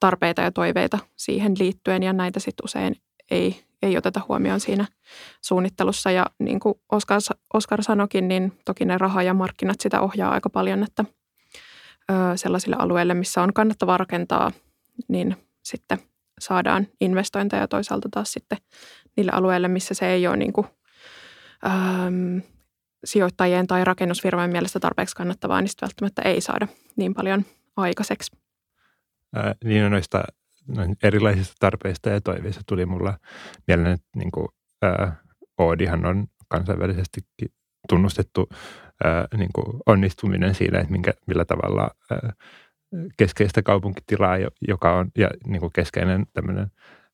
[0.00, 2.96] tarpeita ja toiveita siihen liittyen ja näitä sitten usein
[3.30, 4.86] ei, ei oteta huomioon siinä
[5.42, 6.10] suunnittelussa.
[6.10, 7.20] Ja niin kuin Oskar,
[7.54, 11.04] Oskar sanokin, niin toki ne raha ja markkinat sitä ohjaa aika paljon, että
[12.10, 14.52] ö, sellaisille alueille, missä on kannattavaa rakentaa,
[15.08, 15.98] niin sitten
[16.40, 18.58] saadaan investointeja toisaalta taas sitten
[19.16, 20.66] niille alueille, missä se ei ole niin kuin,
[21.66, 22.42] äm,
[23.04, 27.44] sijoittajien tai rakennusfirmojen mielestä tarpeeksi kannattavaa, niin sitten välttämättä ei saada niin paljon
[27.76, 28.36] aikaiseksi.
[29.34, 30.24] Ää, niin noista
[31.02, 33.18] erilaisista tarpeista ja toiveista tuli mulla
[33.66, 34.48] mieleen, että niin kuin,
[34.82, 35.16] ää,
[35.58, 37.20] Oodihan on kansainvälisesti
[37.88, 38.48] tunnustettu
[39.04, 42.32] ää, niin kuin onnistuminen siinä, että minkä, millä tavalla ää,
[43.16, 44.36] keskeistä kaupunkitilaa,
[44.68, 46.66] joka on ja niin kuin keskeinen tämmöinen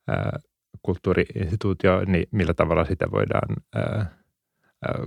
[0.08, 0.38] ää,
[0.82, 5.06] kulttuuriinstituutio, niin millä tavalla sitä voidaan ää, ää,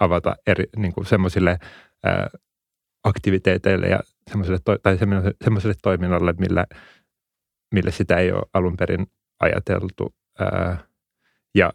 [0.00, 1.58] avata eri, niin kuin semmoisille
[2.04, 2.30] ää,
[3.04, 4.98] aktiviteeteille ja semmoiselle, to, tai
[5.44, 6.66] semmoiselle toiminnalle, millä,
[7.74, 9.06] millä sitä ei ole alun perin
[9.40, 10.14] ajateltu.
[10.38, 10.78] Ää,
[11.54, 11.72] ja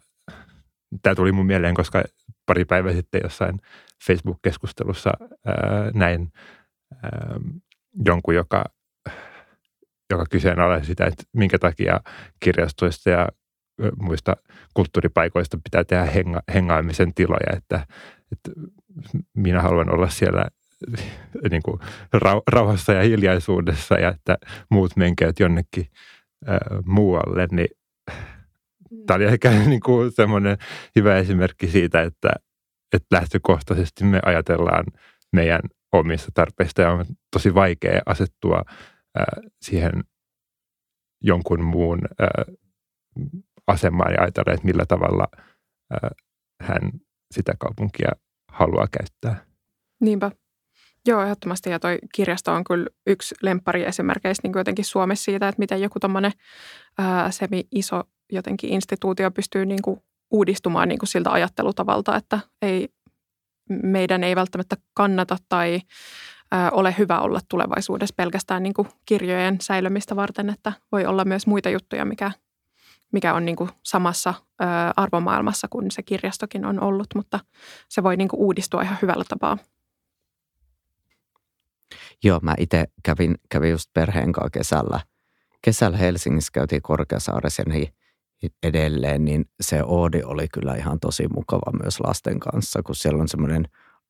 [1.02, 2.02] tämä tuli mun mieleen, koska
[2.46, 3.60] pari päivää sitten jossain
[4.06, 5.10] Facebook-keskustelussa
[5.46, 6.32] ää, näin
[7.02, 7.40] ää,
[8.06, 8.64] jonkun, joka
[10.12, 12.00] joka kyseenalaisi sitä, että minkä takia
[12.40, 13.28] kirjastoista ja
[14.02, 14.36] muista
[14.74, 17.86] kulttuuripaikoista pitää tehdä henga, hengaamisen tiloja, että,
[18.32, 18.50] että
[19.36, 20.44] minä haluan olla siellä
[21.50, 21.80] niin kuin
[22.46, 24.36] rauhassa ja hiljaisuudessa ja että
[24.70, 25.86] muut menkevät jonnekin
[26.46, 27.68] ää, muualle, niin
[29.06, 30.58] tämä oli ehkä niin kuin semmoinen
[30.96, 32.30] hyvä esimerkki siitä, että,
[32.92, 34.84] että lähtökohtaisesti me ajatellaan
[35.32, 35.60] meidän
[35.92, 38.62] omista tarpeista ja on tosi vaikea asettua
[39.62, 40.04] siihen
[41.20, 41.98] jonkun muun
[43.66, 45.26] asemaan ja ajatella, että millä tavalla
[46.62, 46.90] hän
[47.34, 48.08] sitä kaupunkia
[48.52, 49.46] haluaa käyttää.
[50.00, 50.30] Niinpä.
[51.06, 51.70] Joo, ehdottomasti.
[51.70, 56.00] Ja toi kirjasto on kyllä yksi lemppari esimerkiksi niin jotenkin Suomessa siitä, että miten joku
[56.00, 56.32] tuommoinen
[57.30, 62.88] semi-iso jotenkin instituutio pystyy niin kuin uudistumaan niin kuin siltä ajattelutavalta, että ei,
[63.68, 65.80] meidän ei välttämättä kannata tai
[66.72, 71.70] ole hyvä olla tulevaisuudessa pelkästään niin kuin kirjojen säilymistä varten, että voi olla myös muita
[71.70, 72.30] juttuja, mikä,
[73.12, 74.34] mikä on niin kuin samassa
[74.96, 77.40] arvomaailmassa kuin se kirjastokin on ollut, mutta
[77.88, 79.58] se voi niin kuin uudistua ihan hyvällä tapaa.
[82.24, 85.00] Joo, mä itse kävin, kävin just perheen kanssa kesällä.
[85.62, 87.88] Kesällä Helsingissä käytiin Korkeasaaressa niin
[88.62, 93.28] edelleen, niin se Oodi oli kyllä ihan tosi mukava myös lasten kanssa, kun siellä on
[93.28, 93.64] semmoinen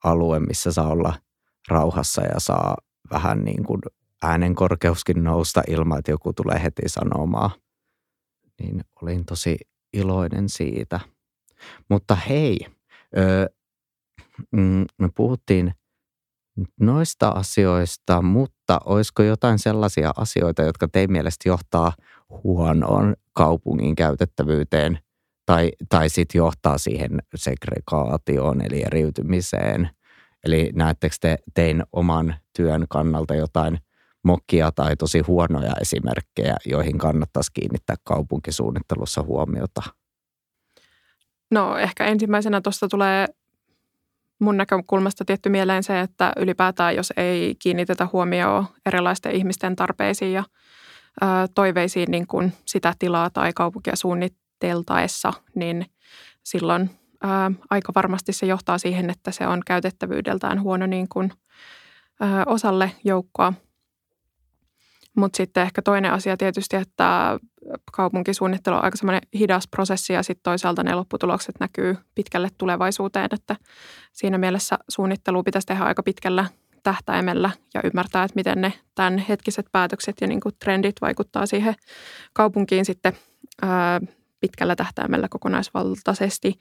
[0.05, 1.15] alue, missä saa olla
[1.69, 2.77] rauhassa ja saa
[3.11, 3.81] vähän niin kuin
[4.23, 7.51] äänen korkeuskin nousta ilman, että joku tulee heti sanomaan.
[8.61, 9.57] Niin olin tosi
[9.93, 11.01] iloinen siitä.
[11.89, 12.67] Mutta hei,
[13.19, 13.47] öö,
[14.99, 15.75] me puhuttiin
[16.81, 21.93] noista asioista, mutta olisiko jotain sellaisia asioita, jotka teidän mielestä johtaa
[22.45, 24.99] huonoon kaupungin käytettävyyteen
[25.47, 29.91] tai, tai sitten johtaa siihen segregaatioon eli eriytymiseen?
[30.45, 33.79] Eli näettekö te tein oman työn kannalta jotain
[34.25, 39.83] mokkia tai tosi huonoja esimerkkejä, joihin kannattaisi kiinnittää kaupunkisuunnittelussa huomiota?
[41.51, 43.27] No ehkä ensimmäisenä tuosta tulee
[44.41, 50.45] mun näkökulmasta tietty mieleen se, että ylipäätään jos ei kiinnitetä huomioon erilaisten ihmisten tarpeisiin ja
[51.23, 55.87] ö, toiveisiin niin kuin sitä tilaa tai kaupunkia suunniteltaessa, niin
[56.43, 56.91] silloin
[57.25, 57.29] ö,
[57.71, 61.33] aika varmasti se johtaa siihen, että se on käytettävyydeltään huono niin kuin,
[62.23, 63.53] ö, osalle joukkoa.
[65.17, 67.39] Mutta sitten ehkä toinen asia tietysti, että
[67.93, 73.57] kaupunkisuunnittelu on aika semmoinen hidas prosessi ja sitten toisaalta ne lopputulokset näkyy pitkälle tulevaisuuteen, että
[74.13, 76.47] siinä mielessä suunnittelu pitäisi tehdä aika pitkällä
[76.83, 81.75] tähtäimellä ja ymmärtää, että miten ne tämän hetkiset päätökset ja niin kuin trendit vaikuttaa siihen
[82.33, 83.13] kaupunkiin sitten
[83.63, 84.01] ää,
[84.41, 86.59] pitkällä tähtäimellä kokonaisvaltaisesti.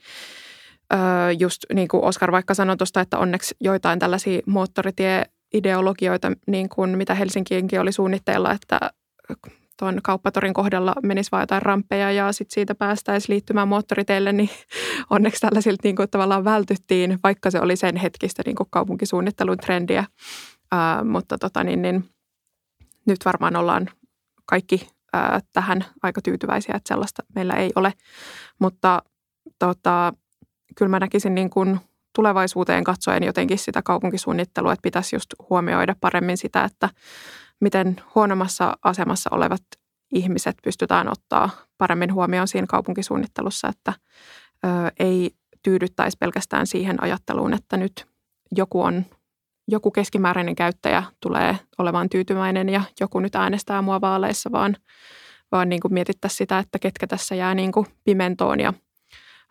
[1.38, 5.24] Just niin kuin Oskar vaikka sanoi tuosta, että onneksi joitain tällaisia moottoritie
[5.54, 8.80] ideologioita, niin kuin mitä Helsinkiinkin oli suunnitteilla, että
[9.78, 14.50] tuon kauppatorin kohdalla menisi vain jotain ramppeja ja sitten siitä päästäisiin liittymään moottoriteille, niin
[15.10, 20.04] onneksi tällaisilta niin kuin tavallaan vältyttiin, vaikka se oli sen hetkistä niin kuin kaupunkisuunnittelun trendiä.
[20.72, 22.04] Ää, mutta tota, niin, niin,
[23.06, 23.90] nyt varmaan ollaan
[24.46, 27.92] kaikki ää, tähän aika tyytyväisiä, että sellaista meillä ei ole.
[28.58, 29.02] Mutta
[29.58, 30.12] tota,
[30.76, 31.80] kyllä mä näkisin niin kuin
[32.14, 36.88] tulevaisuuteen katsoen jotenkin sitä kaupunkisuunnittelua, että pitäisi just huomioida paremmin sitä, että
[37.60, 39.62] miten huonommassa asemassa olevat
[40.12, 43.92] ihmiset pystytään ottaa paremmin huomioon siinä kaupunkisuunnittelussa, että
[44.64, 45.30] ö, ei
[45.62, 48.06] tyydyttäisi pelkästään siihen ajatteluun, että nyt
[48.56, 49.04] joku on
[49.68, 54.76] joku keskimääräinen käyttäjä tulee olemaan tyytyväinen ja joku nyt äänestää mua vaaleissa, vaan,
[55.52, 58.60] vaan niin kuin mietittäisiin sitä, että ketkä tässä jää niin kuin pimentoon.
[58.60, 58.72] Ja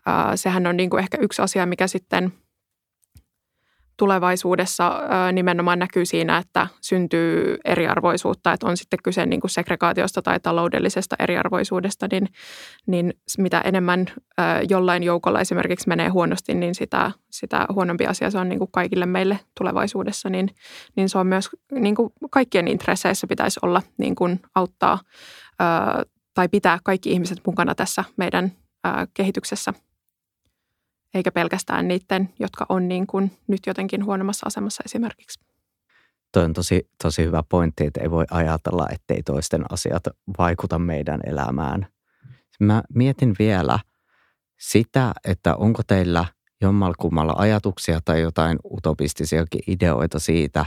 [0.06, 2.34] ää, sehän on niin kuin ehkä yksi asia, mikä sitten
[4.02, 5.02] tulevaisuudessa
[5.34, 11.16] nimenomaan näkyy siinä, että syntyy eriarvoisuutta, että on sitten kyse niin kuin segregaatiosta tai taloudellisesta
[11.20, 12.28] eriarvoisuudesta, niin,
[12.88, 14.06] niin mitä enemmän
[14.70, 19.06] jollain joukolla esimerkiksi menee huonosti, niin sitä, sitä huonompi asia se on niin kuin kaikille
[19.06, 20.50] meille tulevaisuudessa, niin,
[20.96, 25.00] niin se on myös niin kuin kaikkien intresseissä pitäisi olla niin kuin auttaa
[26.34, 28.52] tai pitää kaikki ihmiset mukana tässä meidän
[29.14, 29.74] kehityksessä–
[31.14, 35.40] eikä pelkästään niiden, jotka on niin kuin nyt jotenkin huonommassa asemassa esimerkiksi.
[36.34, 40.04] Tuo on tosi, tosi hyvä pointti, että ei voi ajatella, ettei toisten asiat
[40.38, 41.88] vaikuta meidän elämään.
[42.60, 43.80] Mä mietin vielä
[44.60, 46.26] sitä, että onko teillä
[46.62, 50.66] jommalkummalla ajatuksia tai jotain utopistisiakin ideoita siitä,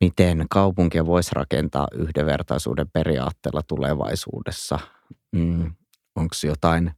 [0.00, 4.78] miten kaupunkia voisi rakentaa yhdenvertaisuuden periaatteella tulevaisuudessa.
[5.32, 5.74] Mm,
[6.16, 6.92] onko jotain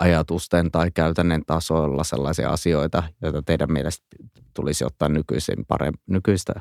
[0.00, 4.06] ajatusten tai käytännön tasoilla sellaisia asioita, joita teidän mielestä
[4.54, 6.52] tulisi ottaa nykyisin parem, nykyistä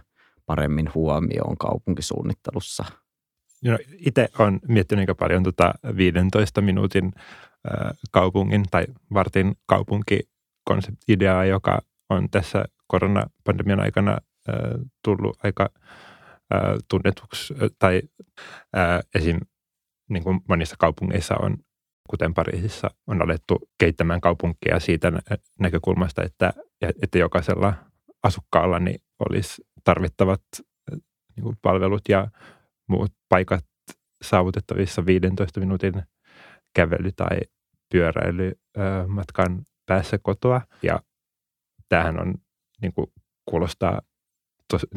[0.45, 2.85] paremmin huomioon kaupunkisuunnittelussa?
[3.63, 7.11] No, itse olen miettinyt aika paljon tuota 15 minuutin
[8.11, 11.79] kaupungin tai vartin kaupunkikonseptideaa, joka
[12.09, 14.17] on tässä koronapandemian aikana
[15.03, 15.69] tullut aika
[16.89, 18.01] tunnetuksi tai
[19.15, 19.39] esim.
[20.09, 21.57] Niin kuin monissa kaupungeissa on
[22.09, 25.11] kuten Pariisissa, on alettu kehittämään kaupunkia siitä
[25.59, 26.53] näkökulmasta, että,
[27.01, 27.73] että jokaisella
[28.23, 30.41] asukkaalla niin olisi tarvittavat
[31.35, 32.27] niin kuin palvelut ja
[32.87, 33.65] muut paikat
[34.21, 35.93] saavutettavissa 15 minuutin
[36.79, 37.39] kävely- tai
[37.91, 40.61] pyöräilymatkan päässä kotoa.
[40.83, 40.99] Ja
[41.89, 42.35] tämähän on,
[42.81, 43.07] niin kuin
[43.45, 44.01] kuulostaa
[44.67, 44.87] tos,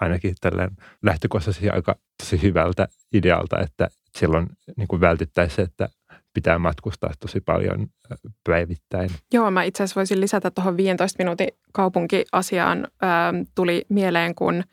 [0.00, 0.70] ainakin tälleen
[1.02, 3.88] lähtökohtaisesti aika tosi hyvältä idealta, että
[4.18, 4.46] silloin
[4.76, 5.88] niin kuin vältyttäisiin, että
[6.36, 7.86] pitää matkustaa tosi paljon
[8.48, 9.10] päivittäin.
[9.32, 12.88] Joo, mä itse asiassa voisin lisätä tuohon 15 minuutin kaupunkiasiaan.
[13.02, 14.64] Ää, tuli mieleen, kun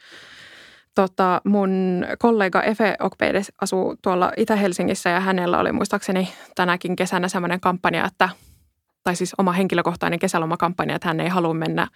[0.96, 1.72] tota, mun
[2.20, 8.30] kollega Efe Okpedes asuu tuolla Itä-Helsingissä ja hänellä oli muistaakseni tänäkin kesänä semmoinen kampanja, että
[9.04, 11.88] tai siis oma henkilökohtainen kesälomakampanja, että hän ei halua mennä,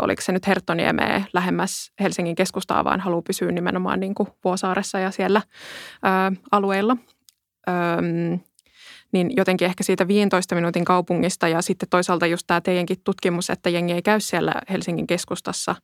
[0.00, 5.10] oliko se nyt Herttoniemeen lähemmäs Helsingin keskustaa, vaan haluaa pysyä nimenomaan niin kuin Vuosaaressa ja
[5.10, 5.42] siellä
[6.04, 6.96] ö, alueilla.
[7.68, 7.72] Ö,
[9.14, 13.70] niin jotenkin ehkä siitä 15 minuutin kaupungista ja sitten toisaalta just tämä teidänkin tutkimus, että
[13.70, 15.74] jengi ei käy siellä Helsingin keskustassa,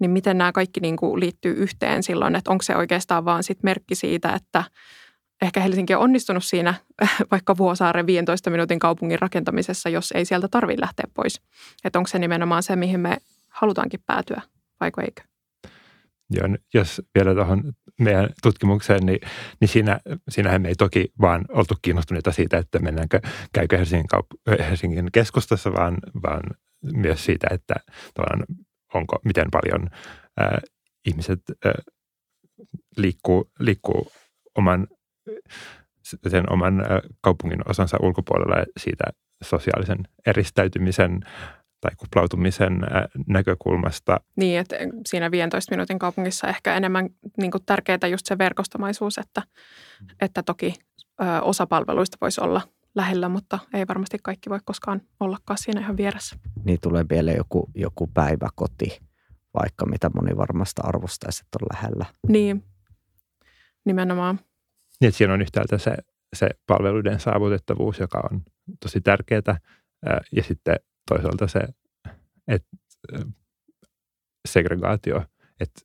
[0.00, 3.62] niin miten nämä kaikki niin kuin liittyy yhteen silloin, että onko se oikeastaan vaan sit
[3.62, 4.64] merkki siitä, että
[5.42, 6.74] ehkä Helsinki on onnistunut siinä
[7.32, 11.40] vaikka Vuosaaren 15 minuutin kaupungin rakentamisessa, jos ei sieltä tarvitse lähteä pois.
[11.84, 13.16] Että onko se nimenomaan se, mihin me
[13.48, 14.42] halutaankin päätyä,
[14.80, 15.22] vaiko eikö?
[16.30, 19.20] Joo, jos vielä tuohon meidän tutkimukseen, niin,
[19.60, 23.20] niin siinä, siinähän me ei toki vaan oltu kiinnostuneita siitä, että mennäänkö,
[23.52, 26.42] käykö Helsingin, kaup- Helsingin keskustassa, vaan, vaan
[26.82, 27.74] myös siitä, että
[28.94, 29.90] onko, miten paljon
[30.36, 30.60] ää,
[31.06, 31.72] ihmiset ää,
[32.96, 34.12] liikkuu, liikkuu
[34.58, 34.86] oman,
[36.28, 39.04] sen oman ää, kaupungin osansa ulkopuolella siitä
[39.44, 41.20] sosiaalisen eristäytymisen
[41.82, 42.80] tai kuplautumisen
[43.26, 44.20] näkökulmasta.
[44.36, 44.76] Niin, että
[45.08, 49.42] siinä 15 minuutin kaupungissa ehkä enemmän niin kuin tärkeää just se verkostomaisuus, että,
[50.20, 50.74] että toki
[51.22, 52.60] ö, osa palveluista voisi olla
[52.94, 56.36] lähellä, mutta ei varmasti kaikki voi koskaan ollakaan siinä ihan vieressä.
[56.64, 58.98] Niin tulee vielä joku, joku päiväkoti,
[59.60, 62.06] vaikka mitä moni varmasti arvostaisi, että on lähellä.
[62.28, 62.64] Niin,
[63.84, 64.40] nimenomaan.
[65.00, 65.94] Niin, että siinä on yhtäältä se,
[66.36, 68.42] se palveluiden saavutettavuus, joka on
[68.80, 69.56] tosi tärkeää,
[70.32, 70.76] ja sitten
[71.08, 71.60] toisaalta se,
[72.48, 72.76] että
[74.48, 75.24] segregaatio,
[75.60, 75.80] että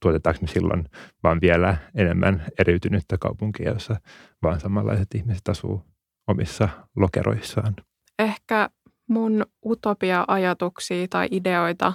[0.00, 0.88] tuotetaanko me silloin
[1.22, 3.96] vaan vielä enemmän eriytynyttä kaupunkia, jossa
[4.42, 5.82] vaan samanlaiset ihmiset asuu
[6.26, 7.76] omissa lokeroissaan?
[8.18, 8.70] Ehkä
[9.08, 11.92] mun utopia-ajatuksia tai ideoita,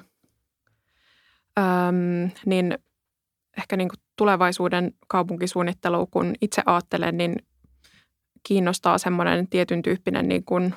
[1.60, 2.78] äm, niin
[3.58, 7.36] ehkä niin kuin tulevaisuuden kaupunkisuunnittelu, kun itse ajattelen, niin
[8.48, 10.76] kiinnostaa semmoinen tietyn tyyppinen niin kuin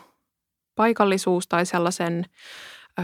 [0.74, 2.24] paikallisuus tai sellaisen
[2.98, 3.02] ö,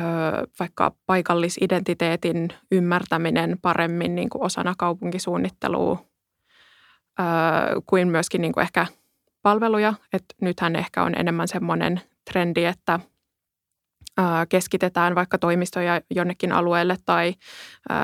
[0.59, 6.05] vaikka paikallisidentiteetin ymmärtäminen paremmin niin kuin osana kaupunkisuunnittelua
[7.21, 7.23] ö,
[7.87, 8.87] kuin myöskin niin kuin ehkä
[9.43, 9.95] palveluja.
[10.12, 12.01] Et nythän ehkä on enemmän semmoinen
[12.31, 13.01] trendi, että
[14.49, 17.35] keskitetään vaikka toimistoja jonnekin alueelle tai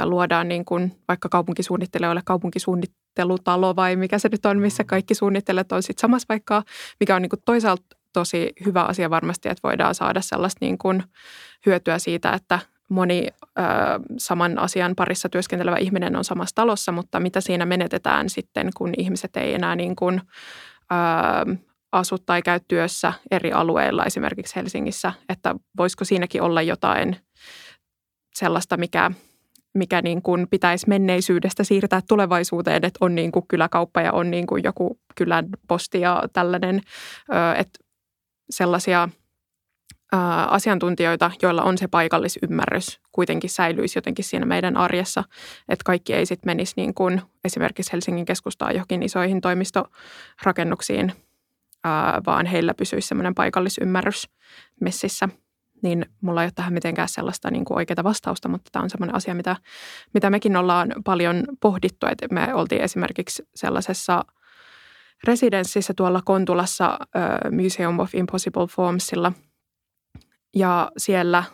[0.04, 5.82] luodaan niin kuin vaikka kaupunkisuunnittelijoille kaupunkisuunnittelutalo vai mikä se nyt on, missä kaikki suunnittelijat on
[5.82, 6.62] sitten samassa paikkaa,
[7.00, 11.02] mikä on niin kuin toisaalta tosi hyvä asia varmasti, että voidaan saada sellaista niin kuin
[11.66, 12.58] hyötyä siitä, että
[12.88, 13.62] moni ö,
[14.18, 19.36] saman asian parissa työskentelevä ihminen on samassa talossa, mutta mitä siinä menetetään sitten, kun ihmiset
[19.36, 20.20] ei enää niin kuin,
[20.92, 21.56] ö,
[21.92, 27.16] asu tai käy työssä eri alueilla, esimerkiksi Helsingissä, että voisiko siinäkin olla jotain
[28.34, 29.10] sellaista, mikä,
[29.74, 34.46] mikä niin kuin pitäisi menneisyydestä siirtää tulevaisuuteen, että on niin kuin kyläkauppa ja on niin
[34.46, 36.80] kuin joku kylän posti ja tällainen,
[37.56, 37.85] että
[38.50, 39.08] sellaisia
[40.48, 45.24] asiantuntijoita, joilla on se paikallisymmärrys, kuitenkin säilyisi jotenkin siinä meidän arjessa,
[45.68, 51.12] että kaikki ei sitten menisi niin kuin esimerkiksi Helsingin keskustaan johonkin isoihin toimistorakennuksiin,
[52.26, 54.28] vaan heillä pysyisi semmoinen paikallisymmärrys
[54.80, 55.28] messissä.
[55.82, 59.16] Niin mulla ei ole tähän mitenkään sellaista niin kuin oikeaa vastausta, mutta tämä on semmoinen
[59.16, 59.56] asia, mitä,
[60.14, 62.06] mitä mekin ollaan paljon pohdittu.
[62.06, 64.24] Että me oltiin esimerkiksi sellaisessa–
[65.24, 66.98] residenssissä tuolla Kontulassa
[67.50, 69.32] Museum of Impossible Formsilla.
[70.56, 71.44] Ja siellä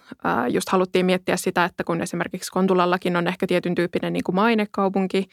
[0.50, 5.28] just haluttiin miettiä sitä, että kun esimerkiksi Kontulallakin on ehkä tietyn tyyppinen niin kuin mainekaupunki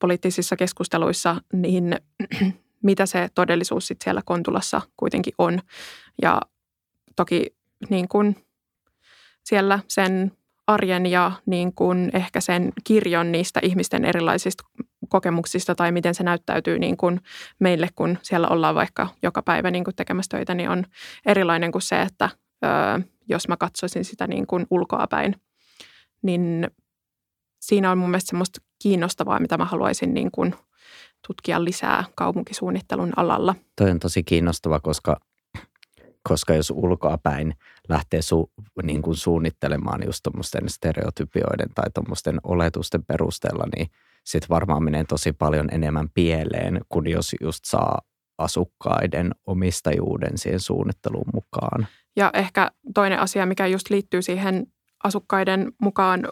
[0.00, 1.96] poliittisissa keskusteluissa, niin
[2.82, 5.60] mitä se todellisuus sitten siellä Kontulassa kuitenkin on.
[6.22, 6.40] Ja
[7.16, 7.46] toki
[7.90, 8.36] niin kuin
[9.44, 10.32] siellä sen
[10.66, 14.64] arjen ja niin kuin ehkä sen kirjon niistä ihmisten erilaisista
[15.08, 17.20] kokemuksista tai miten se näyttäytyy niin kuin
[17.58, 20.84] meille, kun siellä ollaan vaikka joka päivä niin kuin tekemässä töitä, niin on
[21.26, 22.30] erilainen kuin se, että
[22.64, 25.34] ö, jos mä katsoisin sitä niin kuin ulkoapäin,
[26.22, 26.70] niin
[27.60, 30.54] siinä on mun mielestä semmoista kiinnostavaa, mitä mä haluaisin niin kuin
[31.26, 33.54] tutkia lisää kaupunkisuunnittelun alalla.
[33.76, 35.20] Toi on tosi kiinnostava, koska,
[36.28, 37.54] koska jos ulkoapäin
[37.88, 38.52] lähtee su,
[38.82, 43.90] niin kuin suunnittelemaan just tuommoisten stereotypioiden tai tuommoisten oletusten perusteella, niin–
[44.28, 47.98] sitten varmaan menee tosi paljon enemmän pieleen, kun jos just saa
[48.38, 51.86] asukkaiden omistajuuden siihen suunnitteluun mukaan.
[52.16, 54.66] Ja ehkä toinen asia, mikä just liittyy siihen
[55.04, 56.28] asukkaiden mukaan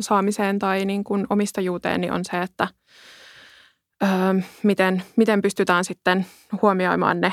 [0.00, 2.68] saamiseen tai niin kuin omistajuuteen, niin on se, että
[4.02, 4.06] ö,
[4.62, 6.26] miten, miten pystytään sitten
[6.62, 7.32] huomioimaan ne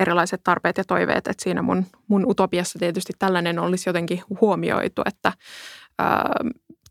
[0.00, 1.26] erilaiset tarpeet ja toiveet.
[1.26, 5.32] Että siinä mun, mun utopiassa tietysti tällainen olisi jotenkin huomioitu, että
[6.00, 6.04] ö,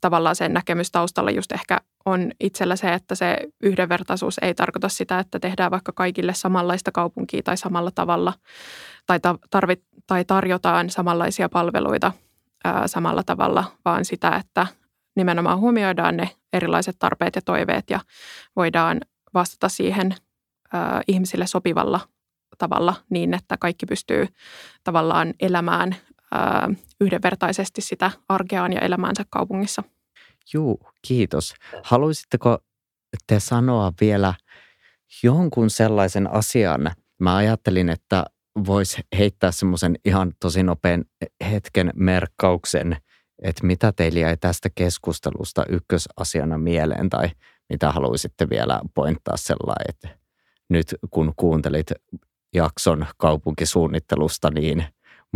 [0.05, 5.19] tavallaan sen näkemys taustalla just ehkä on itsellä se, että se yhdenvertaisuus ei tarkoita sitä,
[5.19, 8.33] että tehdään vaikka kaikille samanlaista kaupunkia tai samalla tavalla
[9.05, 12.11] tai, tarvit, tai tarjotaan samanlaisia palveluita
[12.63, 14.67] ää, samalla tavalla, vaan sitä, että
[15.15, 17.99] nimenomaan huomioidaan ne erilaiset tarpeet ja toiveet ja
[18.55, 19.01] voidaan
[19.33, 20.15] vastata siihen
[20.73, 21.99] ää, ihmisille sopivalla
[22.57, 24.27] tavalla niin, että kaikki pystyy
[24.83, 25.95] tavallaan elämään
[26.31, 26.69] ää,
[27.01, 29.83] yhdenvertaisesti sitä arkeaan ja elämäänsä kaupungissa.
[30.53, 31.53] Juu, kiitos.
[31.83, 32.57] Haluaisitteko
[33.27, 34.33] te sanoa vielä
[35.23, 36.91] jonkun sellaisen asian?
[37.19, 38.25] Mä ajattelin, että
[38.67, 41.05] voisi heittää semmoisen ihan tosi nopean
[41.51, 42.97] hetken merkkauksen,
[43.41, 47.29] että mitä teillä jäi tästä keskustelusta ykkösasiana mieleen tai
[47.69, 50.09] mitä haluaisitte vielä pointtaa sellainen, että
[50.69, 51.91] nyt kun kuuntelit
[52.53, 54.85] jakson kaupunkisuunnittelusta, niin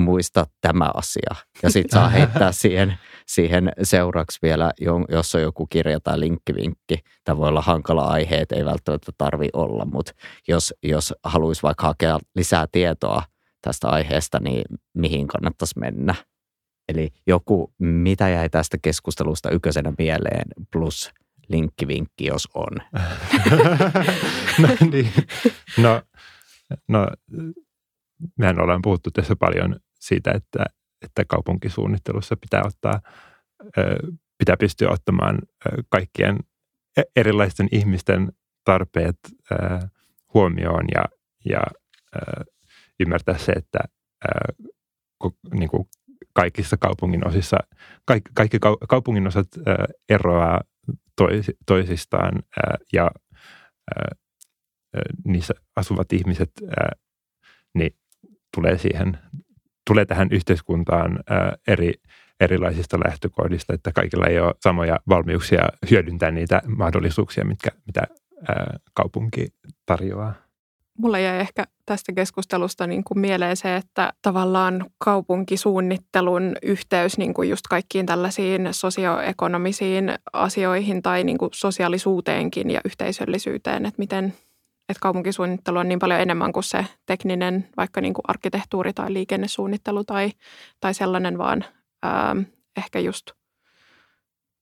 [0.01, 1.35] muista tämä asia.
[1.63, 2.97] Ja sitten saa heittää siihen,
[3.27, 4.71] siihen seuraksi vielä,
[5.09, 6.99] jos on joku kirja tai linkkivinkki.
[7.23, 10.11] Tämä voi olla hankala aihe, että ei välttämättä tarvi olla, mutta
[10.47, 13.23] jos, jos haluaisi vaikka hakea lisää tietoa
[13.61, 16.15] tästä aiheesta, niin mihin kannattaisi mennä?
[16.89, 21.11] Eli joku, mitä jäi tästä keskustelusta ykkösenä mieleen, plus
[21.49, 22.77] linkkivinkki, jos on.
[24.61, 25.13] no, niin.
[25.77, 26.01] no,
[26.87, 27.07] no,
[28.37, 30.65] mehän ollaan puhuttu tässä paljon siitä, että,
[31.05, 33.01] että kaupunkisuunnittelussa pitää ottaa,
[34.37, 35.39] pitää pystyä ottamaan
[35.89, 36.39] kaikkien
[36.97, 38.31] e-, erilaisten ihmisten
[38.65, 39.19] tarpeet
[40.33, 41.05] huomioon ja,
[41.45, 41.61] ja
[42.99, 43.79] ymmärtää se, että
[45.53, 45.87] niin kuin
[46.33, 47.57] kaikissa kaupungin osissa,
[48.05, 48.57] kaikki, kaikki
[48.89, 49.47] kaupungin osat
[50.09, 50.61] eroaa
[51.65, 52.43] toisistaan
[52.93, 53.11] ja
[55.25, 56.51] niissä asuvat ihmiset
[57.73, 57.95] niin
[58.55, 59.19] tulee siihen
[59.89, 61.19] tulee tähän yhteiskuntaan
[61.67, 61.93] eri,
[62.39, 68.01] erilaisista lähtökohdista, että kaikilla ei ole samoja valmiuksia hyödyntää niitä mahdollisuuksia, mitkä, mitä
[68.93, 69.47] kaupunki
[69.85, 70.33] tarjoaa.
[70.97, 77.49] Mulla jäi ehkä tästä keskustelusta niin kuin mieleen se, että tavallaan kaupunkisuunnittelun yhteys niin kuin
[77.49, 84.33] just kaikkiin tällaisiin sosioekonomisiin asioihin tai niin kuin sosiaalisuuteenkin ja yhteisöllisyyteen, että miten
[84.89, 90.03] että kaupunkisuunnittelu on niin paljon enemmän kuin se tekninen vaikka niin kuin arkkitehtuuri tai liikennesuunnittelu
[90.03, 90.31] tai,
[90.79, 91.65] tai sellainen, vaan
[92.03, 92.35] ää,
[92.77, 93.31] ehkä just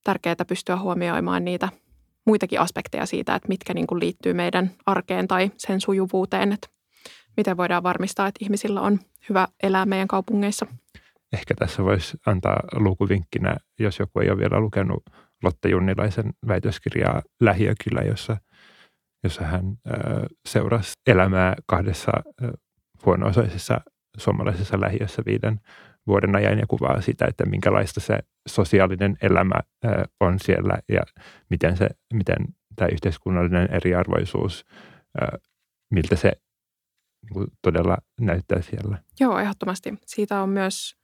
[0.04, 1.68] tärkeää pystyä huomioimaan niitä
[2.26, 6.68] muitakin aspekteja siitä, että mitkä niin kuin liittyy meidän arkeen tai sen sujuvuuteen, että
[7.36, 8.98] miten voidaan varmistaa, että ihmisillä on
[9.28, 10.66] hyvä elää meidän kaupungeissa.
[11.32, 15.02] Ehkä tässä voisi antaa lukuvinkkinä, jos joku ei ole vielä lukenut
[15.42, 18.36] Lotte Junnilaisen väitöskirjaa Lähiökylä, jossa–
[19.24, 19.76] jossa hän
[20.48, 22.12] seurasi elämää kahdessa
[23.06, 23.80] huono-osaisessa
[24.16, 25.60] suomalaisessa lähiössä viiden
[26.06, 29.60] vuoden ajan ja kuvaa sitä, että minkälaista se sosiaalinen elämä
[30.20, 31.00] on siellä ja
[31.50, 32.36] miten, se, miten
[32.76, 34.64] tämä yhteiskunnallinen eriarvoisuus,
[35.90, 36.32] miltä se
[37.34, 38.98] niin todella näyttää siellä.
[39.20, 39.94] Joo, ehdottomasti.
[40.06, 40.96] Siitä on myös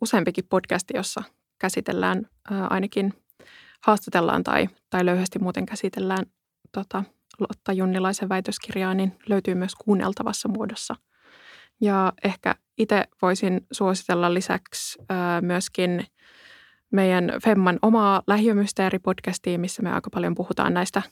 [0.00, 1.22] useampikin podcasti, jossa
[1.60, 2.26] käsitellään
[2.70, 3.14] ainakin
[3.86, 6.26] haastatellaan tai, tai löyhästi muuten käsitellään
[6.72, 7.04] tota,
[7.38, 10.94] Lotta Junnilaisen väitöskirjaa, niin löytyy myös kuunneltavassa muodossa.
[11.80, 16.06] Ja ehkä itse voisin suositella lisäksi ää, myöskin
[16.92, 21.02] meidän Femman omaa lähiömysteeri-podcastia, missä me aika paljon puhutaan näistä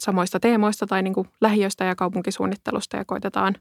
[0.00, 3.54] samoista teemoista tai niin kuin lähiöstä ja kaupunkisuunnittelusta ja koitetaan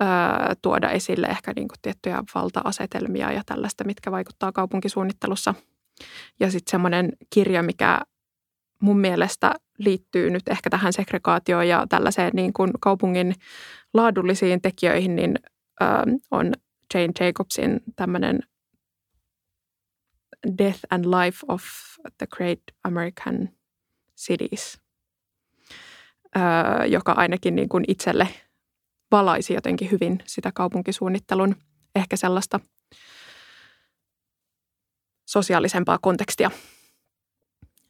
[0.00, 5.54] ää, tuoda esille ehkä niin kuin tiettyjä valta-asetelmia ja tällaista, mitkä vaikuttaa kaupunkisuunnittelussa.
[6.40, 8.00] Ja sitten semmoinen kirja, mikä
[8.80, 13.34] mun mielestä liittyy nyt ehkä tähän segregaatioon ja tällaiseen niin kuin kaupungin
[13.94, 15.38] laadullisiin tekijöihin, niin
[15.82, 15.88] äh,
[16.30, 16.52] on
[16.94, 18.40] Jane Jacobsin tämmöinen
[20.58, 21.62] Death and Life of
[22.18, 23.48] the Great American
[24.16, 24.80] Cities,
[26.36, 28.28] äh, joka ainakin niin kuin itselle
[29.10, 31.56] valaisi jotenkin hyvin sitä kaupunkisuunnittelun
[31.94, 32.60] ehkä sellaista
[35.28, 36.50] sosiaalisempaa kontekstia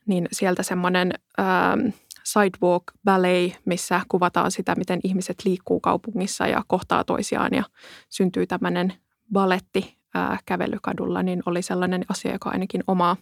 [0.07, 1.89] niin sieltä semmoinen ähm,
[2.25, 7.65] sidewalk ballet, missä kuvataan sitä, miten ihmiset liikkuu kaupungissa ja kohtaa toisiaan ja
[8.09, 8.93] syntyy tämmöinen
[9.33, 13.17] baletti äh, kävelykadulla, niin oli sellainen asia, joka ainakin omaa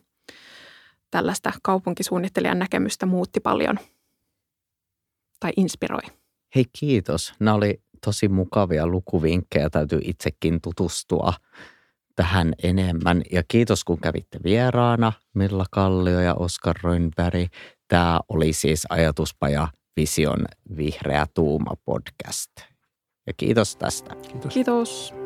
[1.10, 3.78] tällaista kaupunkisuunnittelijan näkemystä muutti paljon
[5.40, 6.02] tai inspiroi.
[6.54, 7.34] Hei kiitos.
[7.40, 9.70] Nämä oli tosi mukavia lukuvinkkejä.
[9.70, 11.32] Täytyy itsekin tutustua
[12.16, 13.22] tähän enemmän.
[13.32, 17.52] Ja kiitos kun kävitte vieraana, Milla Kallio ja Oskar Rönnberg.
[17.88, 20.44] Tämä oli siis Ajatuspaja Vision
[20.76, 22.50] Vihreä Tuuma podcast.
[23.26, 24.14] Ja kiitos tästä.
[24.14, 24.54] Kiitos.
[24.54, 25.23] kiitos.